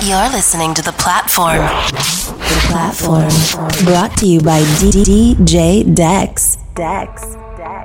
You're 0.00 0.30
listening 0.30 0.72
to 0.74 0.82
The 0.82 0.92
Platform. 0.92 1.58
The 1.58 2.66
Platform. 2.70 3.28
Brought 3.84 4.16
to 4.18 4.26
you 4.26 4.40
by 4.40 4.62
DJ 4.80 5.94
Dex. 5.94 6.56
Dex. 6.74 7.36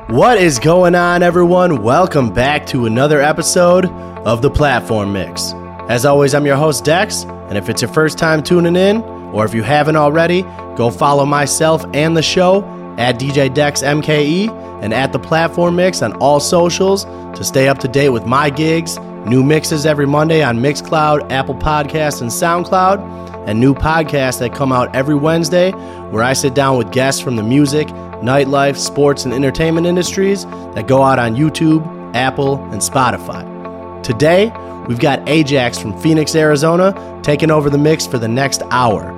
What 0.08 0.38
is 0.38 0.58
going 0.58 0.96
on, 0.96 1.22
everyone? 1.22 1.84
Welcome 1.84 2.34
back 2.34 2.66
to 2.68 2.86
another 2.86 3.22
episode 3.22 3.88
of 3.88 4.42
The 4.42 4.50
Platform 4.50 5.12
Mix. 5.12 5.52
As 5.90 6.06
always, 6.06 6.34
I'm 6.34 6.46
your 6.46 6.56
host, 6.56 6.86
Dex, 6.86 7.26
and 7.26 7.58
if 7.58 7.68
it's 7.68 7.82
your 7.82 7.92
first 7.92 8.18
time 8.18 8.42
tuning 8.42 8.78
in, 8.78 9.02
or 9.34 9.44
if 9.44 9.54
you 9.54 9.62
haven't 9.62 9.98
already, 9.98 10.44
go 10.78 10.90
follow 10.90 11.26
myself 11.26 11.86
and 11.94 12.16
the 12.16 12.24
show 12.24 12.64
at 12.98 13.20
DJ 13.20 13.54
Dex 13.54 13.84
MKE 13.84 14.50
and 14.82 14.94
at 14.94 15.12
The 15.12 15.20
Platform 15.20 15.76
Mix 15.76 16.02
on 16.02 16.14
all 16.14 16.40
socials 16.40 17.04
to 17.04 17.44
stay 17.44 17.68
up 17.68 17.80
to 17.80 17.90
date 17.90 18.10
with 18.10 18.26
my 18.26 18.50
gigs, 18.50 18.98
new 19.28 19.44
mixes 19.44 19.86
every 19.86 20.08
Monday 20.08 20.42
on 20.42 20.60
Mixcloud, 20.60 21.32
Apple 21.32 21.56
Podcasts, 21.56 22.22
and 22.22 22.30
SoundCloud, 22.30 23.48
and 23.48 23.60
new 23.60 23.74
podcasts 23.74 24.40
that 24.40 24.54
come 24.54 24.72
out 24.72 24.94
every 24.96 25.16
Wednesday 25.16 25.72
where 26.12 26.24
I 26.24 26.34
sit 26.34 26.54
down 26.54 26.78
with 26.78 26.92
guests 26.92 27.22
from 27.22 27.36
the 27.36 27.44
music, 27.44 27.88
nightlife, 28.22 28.78
sports, 28.78 29.26
and 29.26 29.34
entertainment 29.34 29.86
industries 29.86 30.46
that 30.46 30.88
go 30.88 31.04
out 31.04 31.20
on 31.20 31.36
YouTube, 31.36 31.86
Apple, 32.16 32.64
and 32.72 32.82
Spotify. 32.82 33.44
Today, 34.04 34.52
we've 34.88 35.00
got 35.00 35.26
AJaxx 35.26 35.82
from 35.82 36.00
Phoenix, 36.00 36.36
Arizona, 36.36 37.20
taking 37.24 37.52
over 37.52 37.70
the 37.70 37.78
mix 37.78 38.08
for 38.08 38.18
the 38.18 38.28
next 38.28 38.62
hour. 38.72 39.14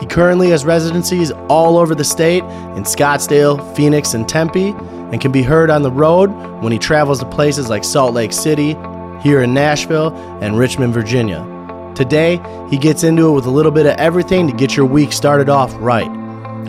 He 0.00 0.06
currently 0.06 0.50
has 0.50 0.64
residencies 0.64 1.30
all 1.48 1.78
over 1.78 1.94
the 1.94 2.04
state 2.04 2.42
in 2.76 2.82
Scottsdale, 2.82 3.76
Phoenix, 3.76 4.14
and 4.14 4.28
Tempe, 4.28 4.70
and 4.70 5.20
can 5.20 5.30
be 5.30 5.42
heard 5.42 5.70
on 5.70 5.82
the 5.82 5.92
road 5.92 6.30
when 6.60 6.72
he 6.72 6.78
travels 6.78 7.20
to 7.20 7.26
places 7.26 7.70
like 7.70 7.84
Salt 7.84 8.14
Lake 8.14 8.32
City, 8.32 8.74
here 9.22 9.42
in 9.42 9.54
Nashville, 9.54 10.14
and 10.42 10.58
Richmond, 10.58 10.92
Virginia. 10.92 11.46
Today, 11.94 12.40
he 12.70 12.78
gets 12.78 13.04
into 13.04 13.28
it 13.28 13.32
with 13.32 13.46
a 13.46 13.50
little 13.50 13.72
bit 13.72 13.86
of 13.86 13.96
everything 13.96 14.46
to 14.48 14.52
get 14.52 14.76
your 14.76 14.86
week 14.86 15.12
started 15.12 15.48
off 15.48 15.74
right. 15.78 16.10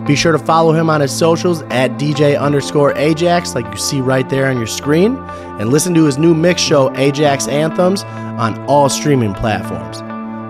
Be 0.06 0.14
sure 0.14 0.32
to 0.32 0.38
follow 0.38 0.72
him 0.72 0.90
on 0.90 1.00
his 1.00 1.16
socials 1.16 1.62
at 1.62 1.92
DJ 1.92 2.38
underscore 2.38 2.92
AJaxx, 2.92 3.54
like 3.54 3.64
you 3.66 3.78
see 3.78 4.00
right 4.02 4.28
there 4.28 4.46
on 4.46 4.58
your 4.58 4.66
screen, 4.66 5.16
and 5.58 5.70
listen 5.70 5.94
to 5.94 6.04
his 6.04 6.18
new 6.18 6.34
mix 6.34 6.60
show, 6.60 6.90
AJaxx 6.90 7.48
Anthems, 7.50 8.04
on 8.04 8.62
all 8.66 8.90
streaming 8.90 9.32
platforms. 9.32 9.98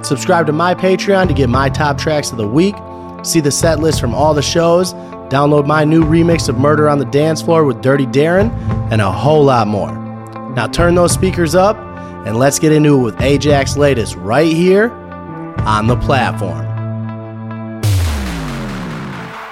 Subscribe 0.06 0.46
to 0.46 0.52
my 0.52 0.74
Patreon 0.74 1.28
to 1.28 1.34
get 1.34 1.48
my 1.48 1.68
top 1.68 1.98
tracks 1.98 2.32
of 2.32 2.36
the 2.36 2.46
week, 2.46 2.74
see 3.22 3.40
the 3.40 3.52
set 3.52 3.78
list 3.78 4.00
from 4.00 4.12
all 4.12 4.34
the 4.34 4.42
shows, 4.42 4.92
download 5.30 5.66
my 5.66 5.84
new 5.84 6.02
remix 6.02 6.48
of 6.48 6.58
Murder 6.58 6.88
on 6.88 6.98
the 6.98 7.04
Dance 7.06 7.40
Floor 7.40 7.64
with 7.64 7.80
Dirty 7.80 8.06
Darren, 8.06 8.50
and 8.90 9.00
a 9.00 9.10
whole 9.10 9.44
lot 9.44 9.68
more. 9.68 9.92
Now 10.54 10.66
turn 10.66 10.96
those 10.96 11.12
speakers 11.12 11.54
up, 11.54 11.76
and 12.24 12.38
let's 12.38 12.58
get 12.58 12.72
into 12.72 12.98
it 12.98 13.02
with 13.02 13.16
AJaxx 13.16 13.76
latest 13.76 14.16
right 14.16 14.52
here 14.52 14.90
on 15.60 15.86
the 15.86 15.96
platform. 15.96 16.64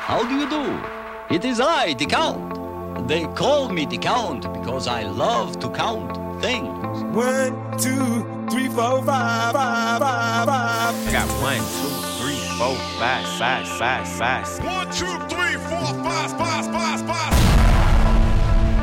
How 0.03 0.27
do 0.29 0.35
you 0.37 0.49
do? 0.49 1.35
It 1.35 1.45
is 1.45 1.61
I, 1.61 1.95
the 1.95 2.07
Count. 2.07 3.09
They 3.09 3.25
call 3.35 3.69
me 3.69 3.87
the 3.87 3.99
Count 3.99 4.43
because 4.53 4.87
I 4.87 5.03
love 5.03 5.59
to 5.61 5.71
count 5.71 6.43
things. 6.43 6.69
One, 7.15 7.79
two, 7.79 8.47
three, 8.51 8.69
four, 8.69 9.03
five, 9.05 9.53
five, 9.53 9.99
five, 10.01 10.47
five. 10.47 11.09
I 11.09 11.13
got 11.13 11.29
one, 11.41 11.59
two, 11.59 11.93
three, 12.21 12.41
four, 12.59 12.77
five, 12.99 13.27
five, 13.39 13.67
five, 13.79 14.09
five. 14.09 14.65
One, 14.65 14.87
two, 14.91 15.19
three, 15.35 15.57
four, 15.69 15.87
five, 16.05 16.31
five, 16.39 16.67
five, 16.67 17.01
five. 17.01 17.12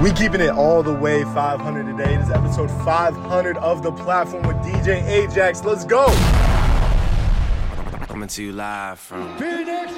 We 0.02 0.14
keeping 0.14 0.40
it 0.40 0.52
all 0.52 0.82
the 0.82 0.94
way 0.94 1.26
500 1.26 1.86
today. 1.86 2.14
It 2.14 2.22
is 2.22 2.30
episode 2.30 2.72
500 2.86 3.58
of 3.58 3.84
the 3.84 3.92
platform 3.92 4.48
with 4.48 4.56
DJ 4.58 5.04
AJaxx. 5.04 5.66
Let's 5.66 5.84
go. 5.84 6.06
Coming 8.08 8.30
to 8.30 8.44
you 8.44 8.54
live 8.54 8.98
from 8.98 9.38
Phoenix, 9.38 9.92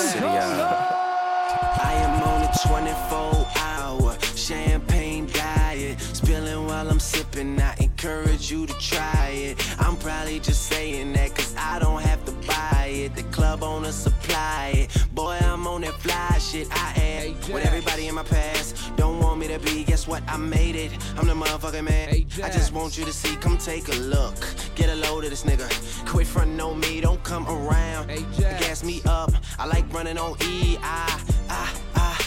City. 0.00 0.26
I 0.26 1.92
am 2.02 2.22
on 2.24 2.42
a 2.42 2.50
24 2.66 3.46
hour 3.56 4.18
champagne 4.34 5.26
diet. 5.26 6.00
Spilling 6.00 6.66
while 6.66 6.90
I'm 6.90 6.98
sipping. 6.98 7.60
I 7.60 7.76
encourage 7.78 8.50
you 8.50 8.66
to 8.66 8.74
try 8.80 9.28
it. 9.28 9.80
I'm 9.80 9.96
probably 9.96 10.40
just 10.40 10.62
saying 10.66 11.12
that 11.12 11.36
cause 11.36 11.54
I 11.56 11.78
don't 11.78 12.02
have 12.02 12.23
to 12.23 12.23
buy 12.46 12.90
it. 12.92 13.14
The 13.14 13.22
club 13.24 13.62
owner 13.62 13.92
supply 13.92 14.72
it. 14.74 15.14
Boy, 15.14 15.38
I'm 15.40 15.66
on 15.66 15.82
that 15.82 15.94
fly 15.94 16.38
shit. 16.38 16.68
I 16.70 16.92
am 17.00 17.52
with 17.52 17.64
everybody 17.64 18.08
in 18.08 18.14
my 18.14 18.22
past. 18.22 18.76
Don't 18.96 19.20
want 19.20 19.38
me 19.40 19.48
to 19.48 19.58
be. 19.58 19.84
Guess 19.84 20.06
what? 20.06 20.22
I 20.28 20.36
made 20.36 20.76
it. 20.76 20.92
I'm 21.16 21.26
the 21.26 21.34
motherfucking 21.34 21.84
man. 21.84 22.08
I 22.42 22.50
just 22.50 22.72
want 22.72 22.98
you 22.98 23.04
to 23.04 23.12
see. 23.12 23.36
Come 23.36 23.58
take 23.58 23.88
a 23.88 23.96
look. 23.96 24.36
Get 24.74 24.88
a 24.90 24.94
load 24.94 25.24
of 25.24 25.30
this 25.30 25.44
nigga. 25.44 25.68
Quit 26.06 26.26
frontin' 26.26 26.60
on 26.60 26.80
me. 26.80 27.00
Don't 27.00 27.22
come 27.22 27.46
around. 27.48 28.08
Gas 28.38 28.82
me 28.82 29.02
up. 29.06 29.32
I 29.58 29.66
like 29.66 29.92
running 29.92 30.18
on 30.18 30.36
E. 30.42 30.78
I, 30.82 31.20
I. 31.48 31.83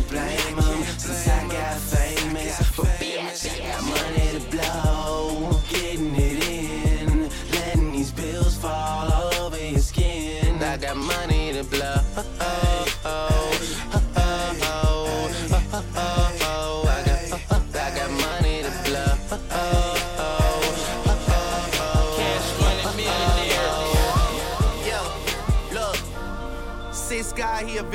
can't 0.00 0.08
blame 0.08 0.56
them 0.56 0.82
since 0.98 1.28
I 1.28 1.48
got 1.48 1.76
famous. 1.78 2.76
But 2.76 2.86
bitch, 2.98 3.48
I 3.50 3.58
got 3.68 3.82
money 3.84 4.38
to 4.38 4.40
blow, 4.50 5.09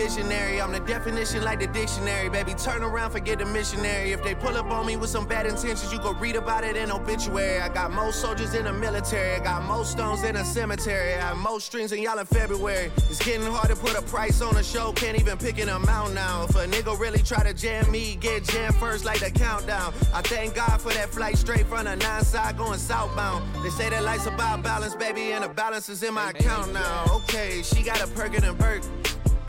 visionary. 0.06 0.62
I'm 0.62 0.72
the 0.72 0.80
definition 0.82 1.44
like 1.44 1.60
the 1.60 1.68
dictionary. 1.68 2.30
Baby, 2.30 2.54
turn 2.54 2.84
around, 2.84 3.12
forget 3.12 3.40
the 3.40 3.46
missionary. 3.46 4.12
If 4.12 4.24
they 4.24 4.36
pull 4.36 4.56
up 4.56 4.68
on 4.68 4.86
me 4.86 4.98
with 4.98 5.10
some 5.10 5.26
bad 5.26 5.48
intentions, 5.48 5.92
you 5.92 6.00
go 6.00 6.14
read 6.14 6.36
about 6.36 6.64
it 6.64 6.76
in 6.76 6.92
obituary. 6.92 7.60
I 7.60 7.70
got 7.70 7.92
most 7.92 8.22
soldiers 8.22 8.54
in 8.54 8.66
the 8.66 8.74
military. 8.74 9.36
I 9.36 9.44
got 9.44 9.64
most 9.64 9.92
stones 9.94 10.24
in 10.24 10.36
a 10.36 10.46
cemetery. 10.46 11.16
I 11.16 11.22
have 11.22 11.38
most 11.38 11.66
strings 11.66 11.92
in 11.92 12.04
y'all 12.04 12.20
in 12.20 12.26
February. 12.28 12.92
It's 13.10 13.24
getting 13.26 13.48
hard 13.48 13.70
to 13.70 13.76
put 13.76 13.98
a 13.98 14.02
price 14.04 14.42
on 14.42 14.56
a 14.58 14.64
show. 14.64 14.94
Can't 14.94 15.20
even 15.20 15.38
pick 15.38 15.58
an 15.58 15.70
amount 15.70 16.14
now. 16.14 16.44
If 16.44 16.56
a 16.56 16.68
nigga 16.68 17.00
really 17.00 17.24
try 17.24 17.42
to 17.44 17.54
jam 17.54 17.90
me, 17.90 18.16
get 18.16 18.44
jammed 18.44 18.76
first 18.76 19.06
like 19.06 19.22
the 19.22 19.32
countdown. 19.32 19.92
I 20.14 20.22
thank 20.22 20.54
God 20.54 20.80
for 20.82 20.94
that 20.94 21.10
flight 21.10 21.38
straight 21.38 21.66
from 21.66 21.86
the 21.86 21.96
nine 21.96 22.24
side 22.24 22.58
going 22.58 22.78
southbound. 22.78 23.44
They 23.64 23.72
say 23.72 23.90
that 23.90 24.04
life's 24.04 24.28
about 24.28 24.62
balance, 24.62 24.96
baby, 24.96 25.32
and 25.32 25.44
the 25.44 25.50
balance 25.50 25.90
is 25.90 26.04
in 26.04 26.14
my 26.14 26.30
account 26.30 26.74
now. 26.74 27.06
Okay, 27.10 27.64
she 27.64 27.82
got 27.82 28.00
a 28.04 28.08
perkin' 28.08 28.44
and 28.44 28.60
perk. 28.60 28.84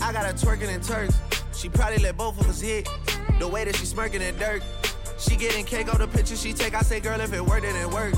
I 0.01 0.13
got 0.13 0.27
her 0.27 0.33
twerking 0.33 0.73
in 0.73 0.81
Turks. 0.81 1.19
She 1.53 1.69
probably 1.69 1.99
let 1.99 2.17
both 2.17 2.41
of 2.41 2.49
us 2.49 2.61
hit. 2.61 2.89
The 3.39 3.49
way 3.49 3.65
that 3.65 3.77
she 3.77 3.87
smirking 3.87 4.23
in 4.23 4.37
dirt. 4.37 4.63
She 5.19 5.37
getting 5.37 5.65
cake 5.65 5.93
on 5.93 6.01
the 6.01 6.09
picture 6.09 6.37
she 6.37 6.53
take. 6.53 6.75
I 6.75 6.83
say, 6.83 7.01
girl, 7.01 7.21
if 7.21 7.33
it 7.33 7.45
worked, 7.45 7.65
it 7.65 7.91
worked. 7.91 8.17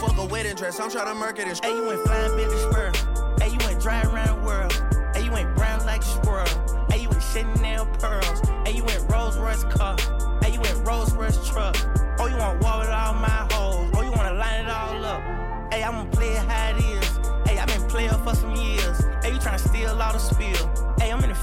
Fuck 0.00 0.16
a 0.18 0.26
wedding 0.26 0.56
dress. 0.56 0.80
I'm 0.80 0.90
trying 0.90 1.06
to 1.06 1.14
murk 1.14 1.38
it 1.38 1.46
Hey, 1.64 1.70
you 1.70 1.90
ain't 1.90 2.02
flying 2.02 2.32
bitch 2.32 2.70
spur. 2.70 2.92
Hey, 3.40 3.50
you 3.52 3.58
ain't 3.68 3.80
dry 3.80 4.02
around 4.02 4.40
the 4.40 4.46
world. 4.46 4.72
Hey, 5.14 5.24
you 5.24 5.36
ain't 5.36 5.54
brown 5.56 5.84
like 5.84 6.02
a 6.02 6.04
squirrel. 6.04 6.86
Hey, 6.90 7.02
you 7.02 7.08
ain't 7.08 7.22
Chanel 7.22 7.86
pearls. 7.86 8.40
Hey, 8.64 8.76
you 8.76 8.84
ain't 8.88 9.10
Rolls 9.10 9.36
Royce 9.38 9.64
car. 9.64 9.96
Hey, 10.42 10.52
you 10.54 10.60
ain't 10.60 10.86
Rolls 10.86 11.14
Royce 11.14 11.48
truck. 11.48 11.76
Oh, 12.18 12.26
you 12.26 12.36
want 12.36 12.62
war 12.62 12.78
with 12.78 12.88
all 12.88 13.14
my 13.14 13.46
hoes. 13.52 13.90
Oh, 13.94 14.02
you 14.02 14.12
wanna 14.12 14.34
line 14.34 14.64
it 14.64 14.70
all 14.70 15.04
up. 15.04 15.72
Hey, 15.72 15.82
I'ma 15.82 16.04
play 16.06 16.30
it 16.30 16.38
how 16.48 16.70
it 16.70 16.84
is. 16.84 17.20
Hey, 17.46 17.58
I've 17.58 17.68
been 17.68 17.88
playing 17.88 18.10
for 18.24 18.34
some 18.34 18.54
years. 18.54 18.98
Hey, 19.22 19.32
you 19.32 19.38
tryna 19.38 19.58
steal 19.58 19.90
all 19.90 20.12
the 20.12 20.18
spill. 20.18 20.81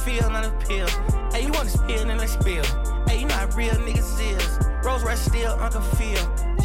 Field, 0.05 0.31
not 0.31 0.45
a 0.45 0.51
pill. 0.65 0.87
Hey, 1.31 1.45
you 1.45 1.51
want 1.51 1.69
to 1.69 1.77
spill, 1.77 2.05
then 2.05 2.17
let's 2.17 2.33
spill. 2.33 2.63
Hey, 3.07 3.19
you 3.19 3.27
know 3.27 3.35
how 3.35 3.47
real 3.55 3.73
niggas 3.75 4.19
is. 4.19 4.59
Rolls 4.83 5.03
Royce 5.03 5.19
still, 5.19 5.51
Uncle 5.59 5.81
Phil. 5.81 6.58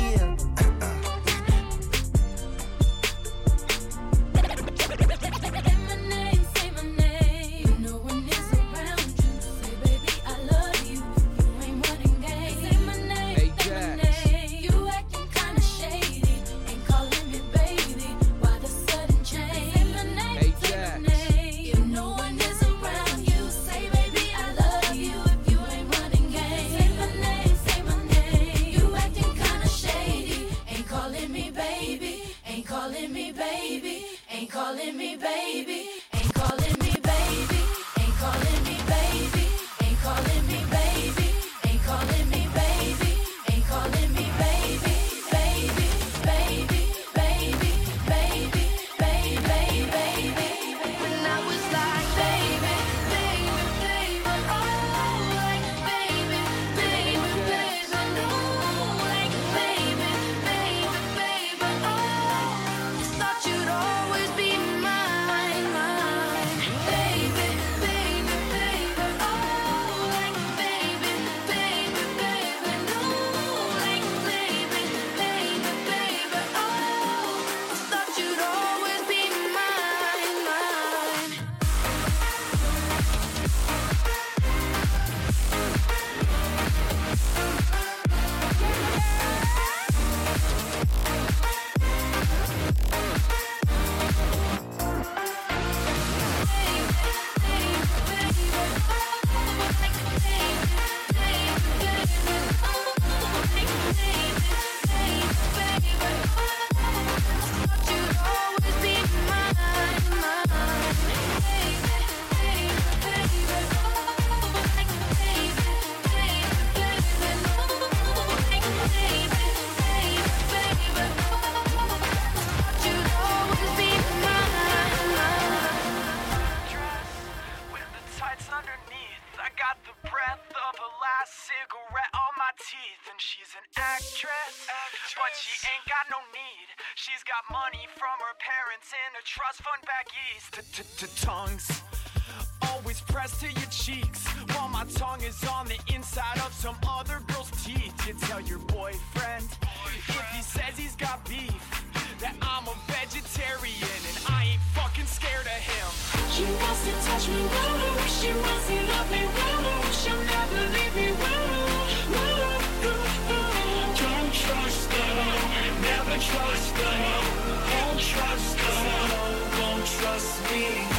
feeling. 170.55 170.94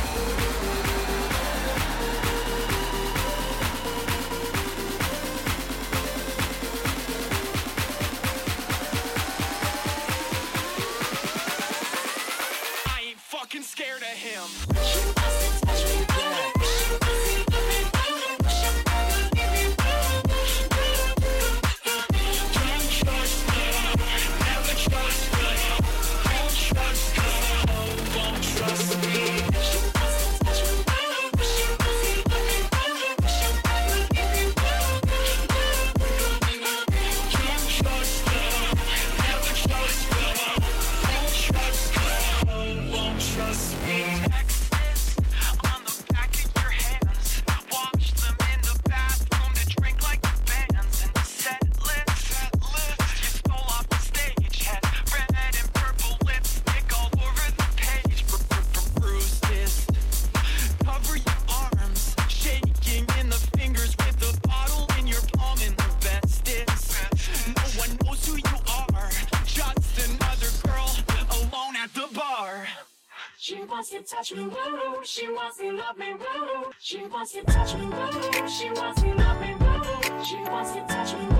touch 74.25 74.37
me, 74.37 74.43
woo. 74.45 75.03
She 75.03 75.27
wants 75.29 75.57
to 75.57 75.71
love 75.71 75.97
me, 75.97 76.13
woo. 76.13 76.71
She 76.79 77.05
wants 77.05 77.33
to 77.33 77.43
touch 77.43 77.75
me, 77.75 77.85
woo. 77.85 78.47
She 78.47 78.69
wants 78.71 79.01
to 79.01 79.13
love 79.13 79.41
me, 79.41 79.55
woo. 79.55 80.23
She 80.23 80.37
wants 80.49 80.71
to 80.71 80.81
touch 80.87 81.13
me. 81.13 81.34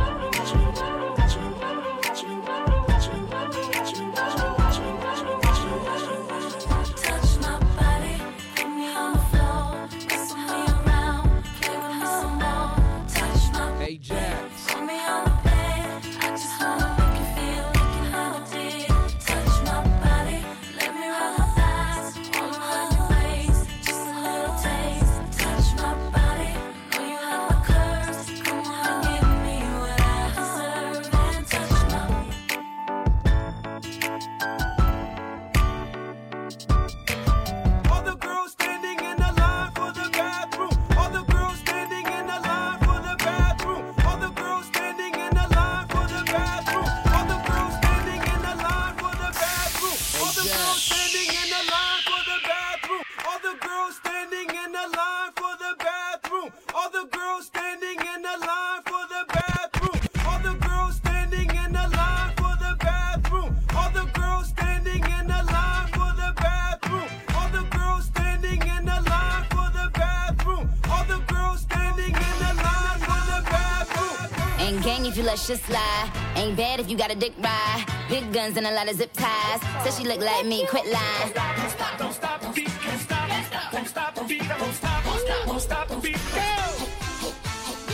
You 75.36 75.58
slide. 75.58 76.12
Ain't 76.38 76.56
bad 76.56 76.80
if 76.80 76.89
you 76.89 76.98
got 76.98 77.12
a 77.12 77.15
dick 77.15 77.34
ride. 77.44 77.86
Big 78.08 78.32
guns 78.32 78.56
and 78.56 78.65
a 78.65 78.72
lot 78.72 78.89
of 78.89 78.96
zip 78.96 79.12
ties. 79.12 79.60
Said 79.84 79.94
she 79.94 80.08
look 80.08 80.22
like 80.22 80.46
me, 80.46 80.65
quit 80.65 80.86
lying. 80.86 81.34
Don't 81.34 81.70
stop, 81.70 82.00
don't 82.00 82.13
stop 82.13 82.42
don't 82.42 82.54
stop, 82.54 83.74
won't 83.74 83.88
stop 83.88 84.15
the 84.15 84.24
beat, 84.24 84.42
won't 84.50 84.74
stop, 84.74 85.06
won't 85.06 85.20
stop, 85.20 85.48
won't 85.48 85.62
stop. 85.62 85.92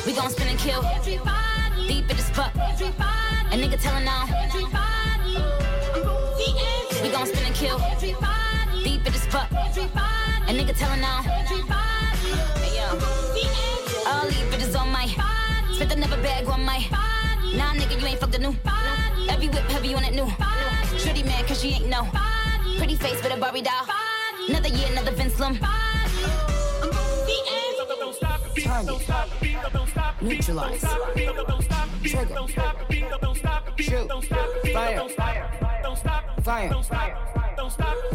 We 0.05 0.13
gon' 0.13 0.29
spin 0.29 0.47
and 0.49 0.59
kill. 0.59 0.81
Deep 1.87 2.09
in 2.11 2.15
the 2.15 2.23
spot. 2.23 2.55
A 2.55 3.57
nigga 3.57 3.81
telling 3.81 4.07
on. 4.07 4.27
We 7.01 7.09
gon' 7.09 7.25
spin 7.25 7.45
and 7.47 7.55
kill. 7.55 7.79
Deep 8.83 9.05
in 9.05 9.11
the 9.11 9.19
spot. 9.19 9.51
A 9.51 10.53
nigga 10.53 10.77
telling 10.77 11.03
on. 11.03 11.23
Hey 11.23 12.75
yo. 12.77 12.87
All 14.07 14.27
these 14.27 14.45
bitches 14.51 14.79
on 14.79 14.91
my. 14.91 15.07
Spent 15.73 15.91
another 15.93 16.21
bag 16.21 16.47
on 16.47 16.63
my. 16.63 17.00
Nah, 17.53 17.73
nigga, 17.73 17.99
you 17.99 18.07
ain't 18.07 18.19
fucked 18.19 18.35
a 18.35 18.39
new. 18.39 18.53
Body. 18.63 19.29
Every 19.29 19.47
whip 19.49 19.65
heavy 19.71 19.93
on 19.93 20.03
that 20.03 20.13
new. 20.13 20.25
Body. 20.25 20.99
Pretty 21.03 21.23
mad 21.23 21.45
cause 21.47 21.61
she 21.61 21.69
ain't 21.69 21.89
no. 21.89 22.03
Body. 22.03 22.77
Pretty 22.77 22.95
face 22.95 23.21
with 23.21 23.33
a 23.33 23.37
Barbie 23.37 23.61
doll. 23.61 23.85
Body. 23.85 24.49
Another 24.49 24.69
year, 24.69 24.87
another 24.91 25.11
Vince 25.11 25.33
Slim. 25.33 25.57
Target. 28.63 29.07
Neutralize. 30.21 30.81
Trigger. 32.03 32.35
Shoot. 33.79 34.07
Fire. 34.71 35.09
Fire. 35.09 35.49
Fire. 36.43 36.69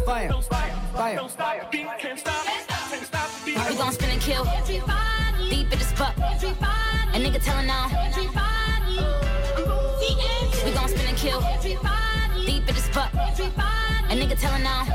Fire. 0.06 0.32
Fire. 0.94 1.68
We 3.68 3.76
gon' 3.76 3.92
spin 3.92 4.10
and 4.10 4.20
kill. 4.20 4.44
Deep 5.50 5.72
in 5.72 5.78
this 5.78 5.92
fuck. 5.92 6.16
A 6.16 7.18
nigga 7.18 7.42
telling 7.42 7.70
on. 7.70 8.65
We 10.64 10.70
gon' 10.72 10.88
spin 10.88 11.06
and 11.06 11.16
kill. 11.16 11.40
Deep 12.46 12.68
in 12.68 12.74
the 12.74 12.80
spot. 12.80 13.10
A 13.14 14.14
nigga 14.14 14.38
telling 14.38 14.66
on. 14.66 14.86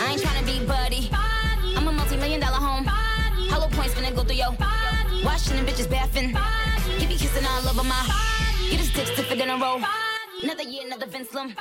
I 0.00 0.12
ain't 0.12 0.20
tryna 0.22 0.44
be 0.46 0.64
buddy. 0.66 1.10
I'm 1.76 1.86
a 1.88 1.92
multi-million 1.92 2.40
dollar 2.40 2.56
home. 2.56 2.84
Hollow 2.86 3.68
points 3.68 3.94
finna 3.94 4.14
go 4.14 4.22
through 4.24 4.36
yo. 4.36 4.54
Washing 5.24 5.56
them 5.56 5.66
bitches 5.66 5.88
bathing. 5.88 6.36
Give 6.98 7.10
you 7.10 7.18
kissing 7.18 7.44
all 7.44 7.68
over 7.68 7.84
my. 7.84 8.00
Get 8.70 8.80
his 8.80 8.92
dick 8.92 9.06
stiffer 9.06 9.34
than 9.34 9.50
a 9.50 9.56
roll. 9.56 9.80
Another 10.42 10.62
year, 10.62 10.84
another 10.86 11.06
Vince 11.06 11.30
Slim. 11.30 11.54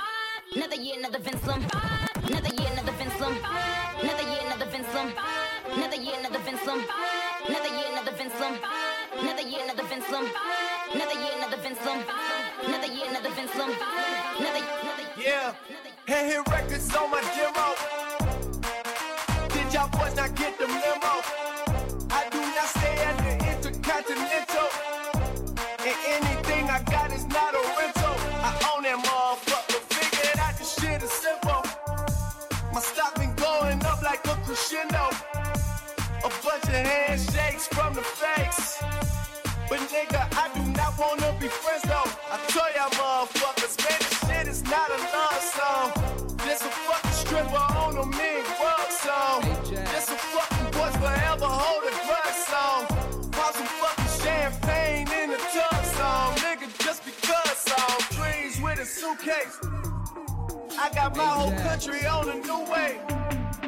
Another 0.56 0.76
year, 0.76 0.96
another 0.98 1.20
Vince 1.20 1.42
Slim. 1.42 1.66
Another 2.24 2.54
year, 2.56 2.70
another 2.72 2.92
Vince 2.92 3.14
Slim. 3.18 3.38
Another 4.02 4.24
year, 4.30 4.42
another 4.46 4.66
Vince 4.72 4.88
Slim. 4.92 5.14
Another 5.74 5.98
year, 5.98 6.16
another 6.20 6.40
Vince 6.40 6.62
Slim. 6.62 6.86
Another 7.48 7.68
year, 7.68 7.88
another 7.92 8.12
Vince 8.12 8.34
Slim. 8.38 8.54
Another 9.20 9.42
year, 9.42 9.62
another 9.64 9.84
Vince 9.84 10.06
Slim. 10.06 10.26
Another 10.94 11.14
year, 11.20 11.32
another 11.38 11.58
Vince 11.58 11.80
Slim. 11.80 12.04
Another 12.66 12.88
year, 12.88 13.06
another 13.10 13.30
Vince 13.32 13.52
Slim. 13.52 13.72
Another, 14.40 14.64
another. 14.82 15.04
Yeah, 15.18 15.54
and 16.08 16.28
hit 16.28 16.48
records 16.48 16.96
on 16.96 17.10
my 17.10 17.22
demo. 17.36 17.68
Did 19.50 19.74
y'all 19.74 19.90
boys 19.90 20.16
not 20.16 20.36
get 20.36 20.58
the 20.60 20.68
memo? 20.68 21.14
I 22.12 22.28
do 22.32 22.40
not 22.40 22.68
stay 22.70 22.96
at 23.08 23.18
the 23.18 23.34
Intercontinental. 23.54 24.70
And 25.80 25.98
anything 26.08 26.70
I 26.70 26.82
got 26.84 27.12
is 27.12 27.26
not 27.26 27.56
a 27.56 27.62
rental. 27.78 28.16
I 28.46 28.54
own 28.76 28.84
that 28.84 29.04
motherfucker. 29.04 29.80
Figured 29.98 30.40
out 30.40 30.58
this 30.58 30.76
shit 30.76 31.02
is 31.02 31.12
simple. 31.12 31.64
My 32.72 32.82
stock 32.82 33.16
been 33.16 33.34
going 33.36 33.84
up 33.84 34.02
like 34.04 34.24
a 34.28 34.36
crescendo. 34.46 35.10
A 36.24 36.30
bunch 36.44 36.64
of 36.66 36.70
handshakes 36.70 37.68
from 37.68 37.94
the 37.96 38.02
fakes. 38.02 38.78
But 39.70 39.80
nigga, 39.92 40.24
I 40.32 40.48
do 40.56 40.64
not 40.72 40.98
wanna 40.98 41.36
be 41.42 41.48
friends 41.50 41.84
though. 41.84 42.10
I 42.32 42.40
tell 42.48 42.72
y'all 42.72 42.90
motherfuckers, 42.96 43.76
man, 43.84 44.00
this 44.00 44.20
shit 44.24 44.48
is 44.48 44.64
not 44.64 44.88
a 44.90 45.00
love 45.12 45.44
song. 45.44 46.38
This 46.38 46.62
a 46.62 46.72
fucking 46.88 47.12
stripper 47.12 47.66
on 47.76 47.98
a 47.98 48.06
mid 48.06 48.46
rug 48.64 48.90
song. 48.92 49.42
This 49.68 50.08
a 50.08 50.16
fucking 50.16 50.72
boys 50.72 50.96
forever 50.96 51.52
hold 51.52 51.84
a 51.84 51.92
grudge 52.08 52.40
song. 52.48 52.88
Pop 53.32 53.54
some 53.56 53.68
fucking 53.84 54.24
champagne 54.24 55.12
in 55.12 55.32
the 55.32 55.38
tub 55.52 55.84
song. 56.00 56.36
Nigga, 56.36 56.68
just 56.86 57.04
because 57.04 57.58
song. 57.58 58.00
Dreams 58.12 58.62
with 58.62 58.80
a 58.80 58.86
suitcase. 58.86 59.60
I 60.80 60.90
got 60.96 61.18
my 61.18 61.26
whole 61.26 61.52
country 61.52 62.06
on 62.06 62.30
a 62.30 62.36
new 62.36 62.72
way. 62.72 63.00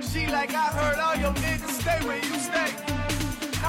She 0.01 0.27
like, 0.27 0.53
I 0.53 0.67
heard 0.79 0.97
all 0.97 1.15
your 1.17 1.33
niggas 1.43 1.81
stay 1.81 1.99
where 2.07 2.23
you 2.23 2.39
stay. 2.39 2.98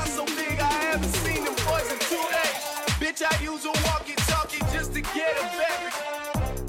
Not 0.00 0.08
so 0.08 0.24
big, 0.24 0.58
I 0.58 0.72
haven't 0.88 1.12
seen 1.20 1.44
them 1.44 1.52
boys 1.68 1.84
in 1.92 1.98
two 2.08 2.24
days. 2.32 2.56
Bitch, 2.96 3.20
I 3.20 3.36
use 3.44 3.66
a 3.66 3.74
walkie-talkie 3.84 4.64
just 4.72 4.94
to 4.94 5.02
get 5.02 5.36
a 5.36 5.44
beverage. 5.60 5.98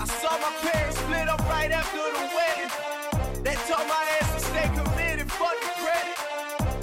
I 0.04 0.06
saw 0.20 0.36
my 0.36 0.52
parents 0.60 1.00
split 1.00 1.30
up 1.30 1.40
right 1.48 1.72
after 1.72 2.04
the 2.12 2.26
wedding. 2.36 2.72
They 3.42 3.56
told 3.72 3.88
my 3.88 4.04
ass 4.20 4.36
to 4.36 4.40
stay 4.52 4.68
committed, 4.76 5.32
fuck 5.32 5.56
the 5.64 5.72
credit. 5.80 6.16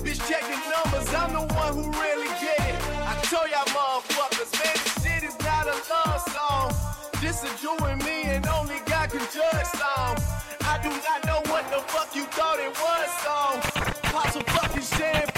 Bitch, 0.00 0.25
check 0.25 0.40
the 0.49 0.57
numbers, 0.73 1.12
I'm 1.12 1.37
the 1.37 1.45
one 1.52 1.73
who 1.76 1.85
really 2.00 2.33
get 2.40 2.64
it. 2.64 2.81
I 3.05 3.12
told 3.28 3.52
y'all 3.52 3.69
motherfuckers, 3.76 4.49
man, 4.57 4.73
this 4.73 5.05
shit 5.05 5.23
is 5.28 5.37
not 5.45 5.69
a 5.69 5.76
love 5.93 6.23
song. 6.33 6.73
This 7.21 7.45
a 7.45 7.50
you 7.61 7.76
and 7.85 8.02
me 8.09 8.23
and 8.33 8.47
only 8.49 8.81
God 8.87 9.11
can 9.11 9.21
judge 9.37 9.69
song. 9.76 10.17
I 10.64 10.81
do 10.81 10.88
not 10.88 11.21
know 11.28 11.40
what 11.52 11.69
the 11.69 11.85
fuck 11.93 12.17
you 12.17 12.25
thought 12.33 12.59
it 12.59 12.73
was 12.73 13.09
song. 13.21 13.61
Pop 14.09 14.33
some 14.33 14.49
fucking 14.57 14.88
champagne 14.97 15.38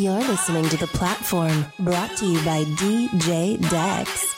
You're 0.00 0.14
listening 0.14 0.66
to 0.70 0.78
The 0.78 0.86
Platform, 0.86 1.66
brought 1.78 2.16
to 2.16 2.24
you 2.24 2.42
by 2.42 2.64
DJ 2.64 3.60
Dex. 3.68 4.29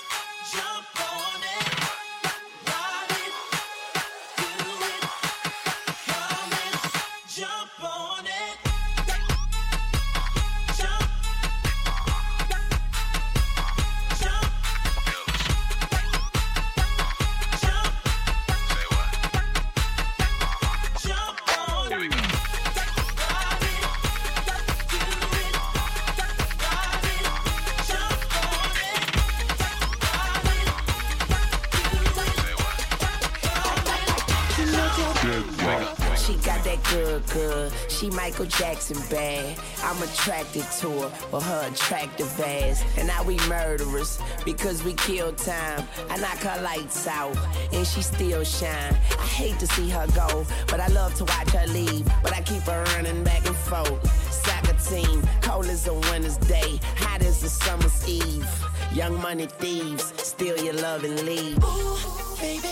Jackson 38.83 39.17
bad. 39.17 39.59
I'm 39.85 40.03
attracted 40.03 40.65
to 40.81 40.91
her 40.91 41.09
for 41.09 41.41
her 41.41 41.69
attractive 41.69 42.41
ass. 42.41 42.85
And 42.97 43.07
now 43.07 43.23
we 43.23 43.37
murderers 43.49 44.19
because 44.45 44.83
we 44.83 44.95
kill 44.95 45.33
time. 45.35 45.87
I 46.11 46.17
knock 46.17 46.39
her 46.39 46.62
lights 46.62 47.07
out 47.07 47.37
and 47.73 47.87
she 47.87 48.03
still 48.03 48.43
shine. 48.45 48.95
I 49.19 49.27
hate 49.27 49.59
to 49.61 49.67
see 49.69 49.89
her 49.91 50.07
go, 50.15 50.45
but 50.67 50.81
I 50.81 50.89
love 50.89 51.15
to 51.17 51.25
watch 51.25 51.51
her 51.51 51.67
leave. 51.69 52.05
But 52.23 52.33
I 52.33 52.43
keep 52.43 52.62
her 52.62 52.85
running 52.97 53.23
back 53.23 53.47
and 53.47 53.57
forth. 53.57 54.03
Soccer 54.33 54.77
team, 54.91 55.23
cold 55.43 55.67
as 55.67 55.87
a 55.87 55.95
winter's 55.95 56.37
day, 56.39 56.81
hot 56.97 57.23
as 57.23 57.43
a 57.45 57.49
summer's 57.49 58.09
eve. 58.09 58.47
Young 58.93 59.21
money 59.21 59.47
thieves, 59.47 60.12
steal 60.21 60.59
your 60.59 60.75
love 60.75 61.05
and 61.05 61.21
leave. 61.23 61.59
I 61.62 62.72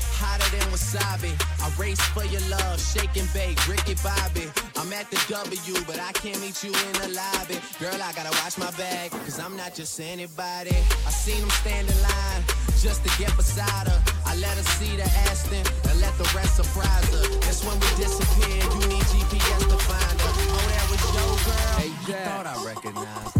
hotter 0.21 0.49
than 0.53 0.65
wasabi. 0.69 1.33
I 1.57 1.67
race 1.81 2.01
for 2.13 2.25
your 2.25 2.45
love, 2.53 2.77
shake 2.79 3.17
and 3.17 3.27
bake, 3.33 3.57
Ricky 3.67 3.95
Bobby. 4.05 4.45
I'm 4.77 4.93
at 4.93 5.09
the 5.09 5.17
W, 5.29 5.75
but 5.89 5.99
I 5.99 6.11
can't 6.13 6.39
meet 6.41 6.63
you 6.63 6.69
in 6.69 6.93
the 7.01 7.09
lobby. 7.17 7.57
Girl, 7.81 7.97
I 7.97 8.13
gotta 8.13 8.33
watch 8.45 8.57
my 8.57 8.71
bag, 8.77 9.09
cause 9.25 9.39
I'm 9.39 9.57
not 9.57 9.73
just 9.73 9.99
anybody. 9.99 10.77
I 11.07 11.11
seen 11.11 11.41
him 11.41 11.49
stand 11.61 11.89
in 11.89 11.97
line 12.01 12.41
just 12.77 13.03
to 13.05 13.09
get 13.17 13.35
beside 13.35 13.87
her. 13.89 13.99
I 14.25 14.35
let 14.37 14.55
her 14.57 14.67
see 14.77 14.95
the 14.95 15.09
Aston 15.29 15.65
and 15.89 16.01
let 16.01 16.13
the 16.17 16.29
rest 16.37 16.55
surprise 16.61 17.09
her. 17.13 17.25
That's 17.41 17.65
when 17.65 17.77
we 17.81 17.89
disappeared. 17.97 18.69
You 18.77 18.85
need 18.93 19.05
GPS 19.09 19.63
to 19.73 19.77
find 19.89 20.17
her. 20.21 20.33
Oh, 20.53 20.67
that 20.69 20.85
was 20.89 21.01
your 21.17 21.33
girl. 21.49 21.75
Hey, 21.81 21.91
I 22.13 22.25
thought 22.29 22.47
I 22.47 22.55
recognized. 22.65 23.37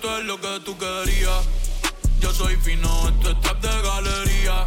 esto 0.00 0.16
es 0.16 0.24
lo 0.24 0.40
que 0.40 0.60
tú 0.64 0.78
querías. 0.78 1.46
Yo 2.20 2.32
soy 2.32 2.56
fino, 2.56 2.88
esto 3.06 3.32
es 3.32 3.40
trap 3.42 3.60
de 3.60 3.82
galería. 3.82 4.66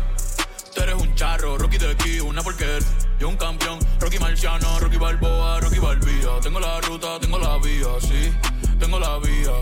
Tú 0.76 0.82
eres 0.82 0.94
un 0.94 1.16
charro, 1.16 1.58
Rocky 1.58 1.80
de 1.80 1.90
aquí, 1.90 2.20
una 2.20 2.44
porquería. 2.44 2.88
Yo 3.20 3.30
un 3.30 3.38
campeón, 3.38 3.80
Rocky 4.00 4.20
Marciano, 4.20 4.80
Rocky 4.80 4.98
Balboa, 4.98 5.60
Rocky 5.60 5.80
Balbía. 5.80 6.40
Tengo 6.44 6.60
la 6.60 6.80
ruta, 6.82 7.20
tengo 7.20 7.40
la 7.40 7.58
vía, 7.58 7.88
sí, 8.00 8.32
tengo 8.80 9.00
la 9.00 9.18
vía. 9.18 9.54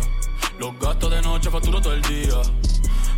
Los 0.60 0.77
gastos 0.77 1.10
de 1.10 1.21
noche 1.21 1.49
facturo 1.49 1.81
todo 1.81 1.93
el 1.93 2.01
día. 2.01 2.41